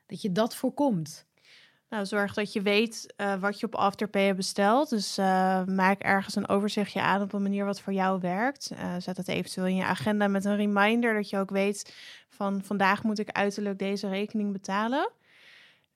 dat 0.05 0.21
je 0.21 0.31
dat 0.31 0.55
voorkomt? 0.55 1.29
nou 1.91 2.05
zorg 2.05 2.33
dat 2.33 2.53
je 2.53 2.61
weet 2.61 3.13
eh, 3.15 3.39
wat 3.39 3.59
je 3.59 3.65
op 3.65 3.75
Afterpay 3.75 4.25
hebt 4.25 4.37
besteld. 4.37 4.89
Dus 4.89 5.17
eh, 5.17 5.63
maak 5.65 6.01
ergens 6.01 6.35
een 6.35 6.47
overzichtje 6.47 7.01
aan 7.01 7.21
op 7.21 7.33
een 7.33 7.41
manier 7.41 7.65
wat 7.65 7.81
voor 7.81 7.93
jou 7.93 8.19
werkt. 8.19 8.71
Eh, 8.71 8.95
zet 8.99 9.17
het 9.17 9.27
eventueel 9.27 9.67
in 9.67 9.75
je 9.75 9.83
agenda 9.83 10.27
met 10.27 10.45
een 10.45 10.55
reminder 10.55 11.13
dat 11.13 11.29
je 11.29 11.37
ook 11.37 11.49
weet 11.49 11.95
van 12.29 12.63
vandaag 12.63 13.03
moet 13.03 13.19
ik 13.19 13.29
uiterlijk 13.29 13.79
deze 13.79 14.09
rekening 14.09 14.51
betalen. 14.51 15.11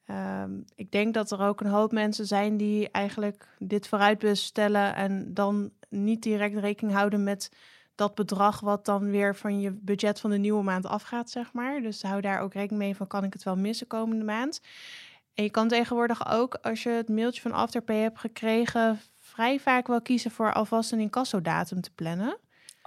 Ehm, 0.05 0.51
ik 0.75 0.91
denk 0.91 1.13
dat 1.13 1.31
er 1.31 1.39
ook 1.39 1.61
een 1.61 1.69
hoop 1.69 1.91
mensen 1.91 2.25
zijn 2.25 2.57
die 2.57 2.89
eigenlijk 2.89 3.47
dit 3.59 3.87
vooruit 3.87 4.19
bestellen 4.19 4.95
en 4.95 5.33
dan 5.33 5.71
niet 5.89 6.23
direct 6.23 6.57
rekening 6.57 6.95
houden 6.95 7.23
met 7.23 7.51
dat 7.95 8.15
bedrag 8.15 8.59
wat 8.59 8.85
dan 8.85 9.09
weer 9.11 9.35
van 9.35 9.59
je 9.59 9.71
budget 9.71 10.19
van 10.19 10.29
de 10.29 10.37
nieuwe 10.37 10.63
maand 10.63 10.85
afgaat, 10.85 11.29
zeg 11.29 11.53
maar. 11.53 11.81
Dus 11.81 12.01
hou 12.01 12.21
daar 12.21 12.39
ook 12.39 12.53
rekening 12.53 12.83
mee 12.83 12.95
van 12.95 13.07
kan 13.07 13.23
ik 13.23 13.33
het 13.33 13.43
wel 13.43 13.55
missen 13.55 13.87
komende 13.87 14.23
maand. 14.23 14.61
En 15.33 15.43
je 15.43 15.49
kan 15.49 15.67
tegenwoordig 15.67 16.31
ook, 16.31 16.55
als 16.55 16.83
je 16.83 16.89
het 16.89 17.09
mailtje 17.09 17.41
van 17.41 17.51
Afterpay 17.51 17.97
hebt 17.97 18.19
gekregen, 18.19 18.99
vrij 19.19 19.59
vaak 19.59 19.87
wel 19.87 20.01
kiezen 20.01 20.31
voor 20.31 20.53
alvast 20.53 20.91
een 20.91 20.99
incassodatum 20.99 21.81
te 21.81 21.91
plannen. 21.91 22.37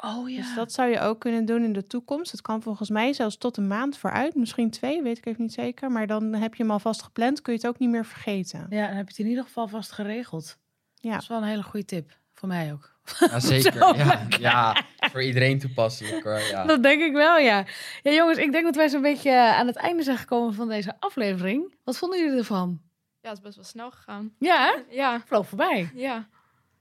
Oh 0.00 0.26
Dus 0.26 0.54
dat 0.54 0.72
zou 0.72 0.90
je 0.90 1.00
ook 1.00 1.20
kunnen 1.20 1.44
doen 1.44 1.64
in 1.64 1.72
de 1.72 1.86
toekomst. 1.86 2.30
Het 2.30 2.40
kan 2.40 2.62
volgens 2.62 2.90
mij 2.90 3.12
zelfs 3.12 3.36
tot 3.36 3.56
een 3.56 3.66
maand 3.66 3.98
vooruit, 3.98 4.34
misschien 4.34 4.70
twee, 4.70 5.02
weet 5.02 5.18
ik 5.18 5.26
even 5.26 5.42
niet 5.42 5.52
zeker. 5.52 5.90
Maar 5.90 6.06
dan 6.06 6.34
heb 6.34 6.54
je 6.54 6.62
hem 6.62 6.72
alvast 6.72 7.02
gepland, 7.02 7.42
kun 7.42 7.52
je 7.52 7.58
het 7.58 7.68
ook 7.68 7.78
niet 7.78 7.90
meer 7.90 8.04
vergeten. 8.04 8.66
Ja, 8.70 8.86
dan 8.86 8.96
heb 8.96 9.04
je 9.04 9.10
het 9.10 9.18
in 9.18 9.26
ieder 9.26 9.44
geval 9.44 9.68
vast 9.68 9.92
geregeld. 9.92 10.58
Ja. 10.94 11.12
Dat 11.12 11.22
is 11.22 11.28
wel 11.28 11.38
een 11.38 11.48
hele 11.48 11.62
goede 11.62 11.86
tip. 11.86 12.18
Voor 12.38 12.48
mij 12.48 12.72
ook. 12.72 12.96
Ja, 13.18 13.40
zeker. 13.54 13.72
Zo. 13.72 13.94
Ja, 13.96 14.26
ja, 14.38 14.82
voor 15.10 15.22
iedereen 15.22 15.58
toepasselijk 15.58 16.24
hoor. 16.24 16.38
Ja. 16.40 16.64
Dat 16.64 16.82
denk 16.82 17.02
ik 17.02 17.12
wel, 17.12 17.38
ja. 17.38 17.64
Ja, 18.02 18.12
jongens, 18.12 18.38
ik 18.38 18.52
denk 18.52 18.64
dat 18.64 18.76
wij 18.76 18.88
zo'n 18.88 19.02
beetje 19.02 19.54
aan 19.54 19.66
het 19.66 19.76
einde 19.76 20.02
zijn 20.02 20.18
gekomen 20.18 20.54
van 20.54 20.68
deze 20.68 20.96
aflevering. 20.98 21.74
Wat 21.84 21.98
vonden 21.98 22.18
jullie 22.20 22.38
ervan? 22.38 22.80
Ja, 23.20 23.28
het 23.28 23.38
is 23.38 23.44
best 23.44 23.56
wel 23.56 23.64
snel 23.64 23.90
gegaan. 23.90 24.32
Ja, 24.38 24.64
hè? 24.64 24.82
Ja, 24.96 25.20
Vloog 25.26 25.48
voorbij. 25.48 25.90
ja. 25.94 26.28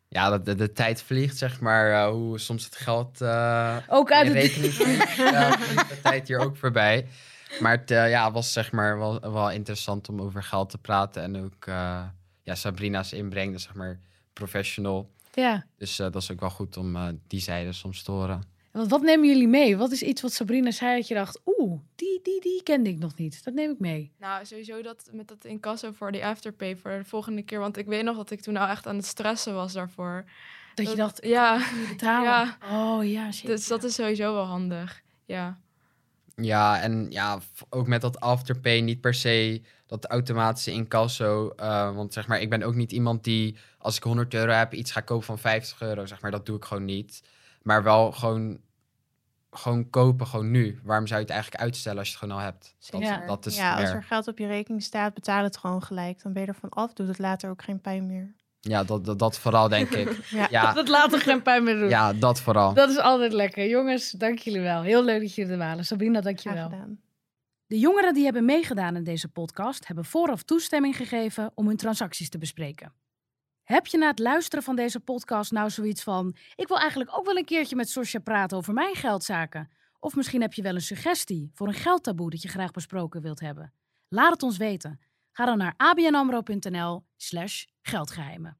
Ja, 0.09 0.29
dat 0.29 0.45
de, 0.45 0.55
de 0.55 0.71
tijd 0.71 1.01
vliegt, 1.01 1.37
zeg 1.37 1.59
maar. 1.59 1.91
eh, 1.91 2.09
hoe 2.09 2.39
soms 2.39 2.65
het 2.65 2.75
geld 2.75 3.21
uh, 3.21 3.77
Ook 3.87 4.11
uit 4.11 4.27
in 4.27 4.35
het... 4.35 4.43
rekening 4.43 4.73
vliegt. 4.73 5.15
ja, 5.15 5.51
vliegt 5.59 5.89
de 5.89 6.01
tijd 6.01 6.27
hier 6.27 6.39
ook 6.39 6.57
voorbij. 6.57 7.07
Maar 7.59 7.71
het 7.71 7.91
eh, 7.91 8.09
ja, 8.09 8.31
was 8.31 8.53
zeg 8.53 8.71
maar 8.71 8.97
wel, 8.97 9.19
wel 9.31 9.51
interessant 9.51 10.09
om 10.09 10.21
over 10.21 10.43
geld 10.43 10.69
te 10.69 10.77
praten. 10.77 11.23
En 11.23 11.43
ook 11.43 11.65
eh, 11.65 12.03
ja, 12.41 12.55
Sabrina's 12.55 13.13
inbreng, 13.13 13.51
dus 13.53 13.63
zeg 13.63 13.73
maar 13.73 13.99
professional. 14.33 15.09
Ja. 15.41 15.65
Dus 15.77 15.99
eh, 15.99 16.11
dat 16.11 16.21
is 16.21 16.31
ook 16.31 16.39
wel 16.39 16.49
goed 16.49 16.77
om 16.77 16.95
eh, 16.95 17.07
die 17.27 17.39
zijde 17.39 17.73
soms 17.73 18.03
te 18.03 18.11
horen. 18.11 18.43
Want 18.71 18.89
wat 18.89 19.01
nemen 19.01 19.27
jullie 19.27 19.47
mee? 19.47 19.77
Wat 19.77 19.91
is 19.91 20.01
iets 20.01 20.21
wat 20.21 20.33
Sabrina 20.33 20.71
zei 20.71 20.97
dat 20.97 21.07
je 21.07 21.13
dacht... 21.13 21.41
Oeh, 21.45 21.79
die, 21.95 22.19
die, 22.23 22.41
die 22.41 22.63
kende 22.63 22.89
ik 22.89 22.97
nog 22.97 23.17
niet. 23.17 23.43
Dat 23.43 23.53
neem 23.53 23.71
ik 23.71 23.79
mee. 23.79 24.11
Nou, 24.19 24.45
sowieso 24.45 24.81
dat 24.81 25.09
met 25.11 25.27
dat 25.27 25.45
incasso 25.45 25.91
voor 25.91 26.11
die 26.11 26.25
afterpay 26.25 26.75
voor 26.77 26.91
de 26.91 27.03
volgende 27.03 27.41
keer. 27.41 27.59
Want 27.59 27.77
ik 27.77 27.85
weet 27.85 28.03
nog 28.03 28.15
dat 28.15 28.31
ik 28.31 28.41
toen 28.41 28.53
nou 28.53 28.69
echt 28.69 28.87
aan 28.87 28.95
het 28.95 29.05
stressen 29.05 29.53
was 29.53 29.73
daarvoor. 29.73 30.25
Dat 30.75 30.89
je 30.89 30.95
dacht, 30.95 31.25
Ja, 31.25 31.61
betalen. 31.89 32.23
Ja. 32.23 32.57
Oh 32.71 33.09
ja, 33.09 33.31
shit. 33.31 33.47
dus 33.47 33.67
dat 33.67 33.83
is 33.83 33.93
sowieso 33.93 34.33
wel 34.33 34.45
handig. 34.45 35.01
Ja. 35.25 35.57
Ja, 36.35 36.81
en 36.81 37.07
ja, 37.09 37.39
ook 37.69 37.87
met 37.87 38.01
dat 38.01 38.19
afterpay 38.19 38.79
niet 38.79 39.01
per 39.01 39.13
se 39.13 39.61
dat 39.87 40.05
automatische 40.05 40.71
incasso. 40.71 41.49
eh, 41.55 41.95
want 41.95 42.13
zeg 42.13 42.27
maar, 42.27 42.41
ik 42.41 42.49
ben 42.49 42.63
ook 42.63 42.75
niet 42.75 42.91
iemand 42.91 43.23
die 43.23 43.57
als 43.77 43.97
ik 43.97 44.03
100 44.03 44.33
euro 44.33 44.51
heb 44.51 44.73
iets 44.73 44.91
ga 44.91 44.99
kopen 45.01 45.25
van 45.25 45.39
50 45.39 45.81
euro. 45.81 46.05
Zeg 46.05 46.21
maar, 46.21 46.31
dat 46.31 46.45
doe 46.45 46.57
ik 46.57 46.65
gewoon 46.65 46.85
niet. 46.85 47.23
Maar 47.61 47.83
wel 47.83 48.11
gewoon, 48.11 48.59
gewoon 49.51 49.89
kopen, 49.89 50.27
gewoon 50.27 50.51
nu. 50.51 50.79
Waarom 50.83 51.07
zou 51.07 51.19
je 51.19 51.25
het 51.25 51.33
eigenlijk 51.33 51.63
uitstellen 51.63 51.97
als 51.99 52.07
je 52.07 52.13
het 52.13 52.23
gewoon 52.23 52.39
al 52.39 52.43
hebt? 52.45 52.75
Dat, 52.89 53.01
Ja. 53.01 53.25
dat 53.25 53.45
is 53.45 53.57
ja, 53.57 53.75
als 53.79 53.89
er 53.89 54.03
geld 54.03 54.27
op 54.27 54.37
je 54.37 54.47
rekening 54.47 54.83
staat, 54.83 55.13
betaal 55.13 55.43
het 55.43 55.57
gewoon 55.57 55.83
gelijk. 55.83 56.21
Dan 56.23 56.33
ben 56.33 56.41
je 56.41 56.47
ervan 56.47 56.69
af, 56.69 56.93
doet 56.93 57.07
het 57.07 57.19
later 57.19 57.49
ook 57.49 57.61
geen 57.63 57.81
pijn 57.81 58.05
meer. 58.07 58.35
Ja, 58.61 58.83
dat, 58.83 59.05
dat, 59.05 59.19
dat 59.19 59.39
vooral 59.39 59.69
denk 59.69 59.89
ik. 59.89 60.19
Ja. 60.29 60.47
Ja, 60.49 60.73
Dat 60.73 60.87
laat 60.87 61.13
er 61.13 61.19
geen 61.19 61.41
pijn 61.41 61.63
meer 61.63 61.77
doen. 61.79 61.89
ja, 61.89 62.13
dat 62.13 62.39
vooral. 62.41 62.73
Dat 62.73 62.89
is 62.89 62.97
altijd 62.97 63.33
lekker. 63.33 63.67
Jongens, 63.67 64.11
dank 64.11 64.39
jullie 64.39 64.61
wel. 64.61 64.81
Heel 64.81 65.03
leuk 65.03 65.21
dat 65.21 65.35
jullie 65.35 65.51
er 65.51 65.57
waren. 65.57 65.85
Sabrina, 65.85 66.21
dank 66.21 66.39
je 66.39 66.49
Graag 66.49 66.69
wel. 66.69 66.87
De 67.67 67.79
jongeren 67.79 68.13
die 68.13 68.23
hebben 68.23 68.45
meegedaan 68.45 68.95
in 68.95 69.03
deze 69.03 69.27
podcast 69.27 69.87
hebben 69.87 70.05
vooraf 70.05 70.43
toestemming 70.43 70.95
gegeven 70.95 71.51
om 71.55 71.67
hun 71.67 71.77
transacties 71.77 72.29
te 72.29 72.37
bespreken. 72.37 72.93
Heb 73.63 73.87
je 73.87 73.97
na 73.97 74.07
het 74.07 74.19
luisteren 74.19 74.63
van 74.63 74.75
deze 74.75 74.99
podcast 74.99 75.51
nou 75.51 75.69
zoiets 75.69 76.03
van: 76.03 76.35
ik 76.55 76.67
wil 76.67 76.79
eigenlijk 76.79 77.17
ook 77.17 77.25
wel 77.25 77.37
een 77.37 77.45
keertje 77.45 77.75
met 77.75 77.89
Sosja 77.89 78.19
praten 78.19 78.57
over 78.57 78.73
mijn 78.73 78.95
geldzaken? 78.95 79.71
Of 79.99 80.15
misschien 80.15 80.41
heb 80.41 80.53
je 80.53 80.61
wel 80.61 80.75
een 80.75 80.81
suggestie 80.81 81.51
voor 81.53 81.67
een 81.67 81.73
geldtaboe 81.73 82.29
dat 82.29 82.41
je 82.41 82.47
graag 82.47 82.71
besproken 82.71 83.21
wilt 83.21 83.39
hebben? 83.39 83.73
Laat 84.07 84.31
het 84.31 84.43
ons 84.43 84.57
weten. 84.57 84.99
Ga 85.31 85.45
dan 85.45 85.57
naar 85.57 85.73
abnamro.nl/slash 85.77 87.65
geldgeheimen. 87.81 88.57